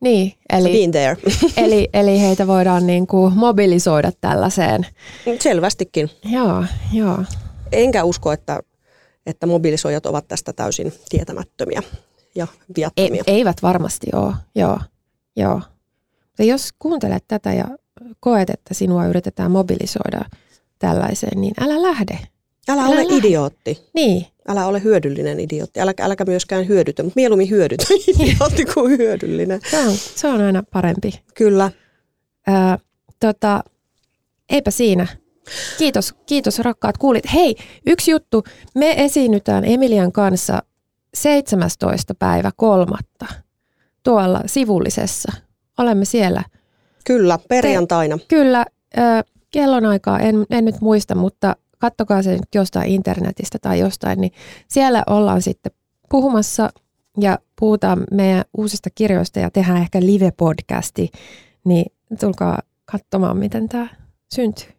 Niin, 0.01 0.33
eli, 0.49 0.71
Been 0.71 0.91
there. 0.91 1.17
eli, 1.65 1.89
eli 1.93 2.21
heitä 2.21 2.47
voidaan 2.47 2.87
niin 2.87 3.07
kuin 3.07 3.33
mobilisoida 3.37 4.11
tällaiseen. 4.21 4.87
Selvästikin. 5.39 6.09
Joo, 6.25 6.65
joo. 6.93 7.17
Enkä 7.71 8.03
usko, 8.03 8.31
että, 8.31 8.59
että 9.25 9.47
mobilisoijat 9.47 10.05
ovat 10.05 10.27
tästä 10.27 10.53
täysin 10.53 10.93
tietämättömiä 11.09 11.83
ja 12.35 12.47
viattomia. 12.75 13.23
E, 13.27 13.31
eivät 13.31 13.63
varmasti 13.63 14.07
ole, 14.13 14.33
joo. 14.55 14.79
joo. 15.35 15.61
Ja 16.39 16.45
jos 16.45 16.69
kuuntelet 16.79 17.23
tätä 17.27 17.53
ja 17.53 17.65
koet, 18.19 18.49
että 18.49 18.73
sinua 18.73 19.05
yritetään 19.05 19.51
mobilisoida 19.51 20.25
tällaiseen, 20.79 21.41
niin 21.41 21.53
älä 21.61 21.81
lähde. 21.81 22.19
Älä, 22.69 22.81
älä 22.81 22.89
ole 22.89 23.03
lähde. 23.03 23.15
idiootti. 23.15 23.89
Niin. 23.93 24.25
Älä 24.47 24.65
ole 24.65 24.83
hyödyllinen 24.83 25.39
idiootti. 25.39 25.79
Älä, 25.79 25.93
äläkä 26.01 26.25
myöskään 26.25 26.67
hyödytä, 26.67 27.03
mutta 27.03 27.15
mieluummin 27.15 27.49
hyödytä 27.49 27.85
idiootti 28.07 28.65
kuin 28.65 28.97
hyödyllinen. 28.97 29.59
Se 29.71 29.79
on, 29.79 29.93
se 29.95 30.27
on 30.27 30.41
aina 30.41 30.63
parempi. 30.73 31.11
Kyllä. 31.33 31.71
Ö, 32.47 32.51
tota, 33.19 33.63
eipä 34.49 34.71
siinä. 34.71 35.07
Kiitos, 35.77 36.13
kiitos 36.25 36.59
rakkaat 36.59 36.97
kuulit. 36.97 37.33
Hei, 37.33 37.55
yksi 37.85 38.11
juttu. 38.11 38.43
Me 38.75 39.05
esiinnytään 39.05 39.65
Emilian 39.65 40.11
kanssa 40.11 40.63
17. 41.13 42.15
päivä 42.15 42.51
kolmatta 42.55 43.25
tuolla 44.03 44.41
sivullisessa 44.45 45.31
olemme 45.77 46.05
siellä. 46.05 46.43
Kyllä, 47.05 47.39
perjantaina. 47.49 48.17
Te, 48.17 48.25
kyllä, 48.27 48.65
äh, 48.97 49.23
kellonaikaa 49.51 50.19
en, 50.19 50.45
en 50.49 50.65
nyt 50.65 50.81
muista, 50.81 51.15
mutta 51.15 51.55
kattokaa 51.81 52.23
se 52.23 52.31
nyt 52.31 52.55
jostain 52.55 52.91
internetistä 52.91 53.57
tai 53.61 53.79
jostain, 53.79 54.21
niin 54.21 54.31
siellä 54.67 55.03
ollaan 55.07 55.41
sitten 55.41 55.71
puhumassa 56.09 56.69
ja 57.19 57.39
puhutaan 57.59 58.03
meidän 58.11 58.43
uusista 58.57 58.89
kirjoista 58.95 59.39
ja 59.39 59.51
tehdään 59.51 59.81
ehkä 59.81 59.99
live-podcasti, 59.99 61.09
niin 61.65 61.85
tulkaa 62.19 62.59
katsomaan, 62.85 63.37
miten 63.37 63.69
tämä 63.69 63.87
syntyy. 64.33 64.69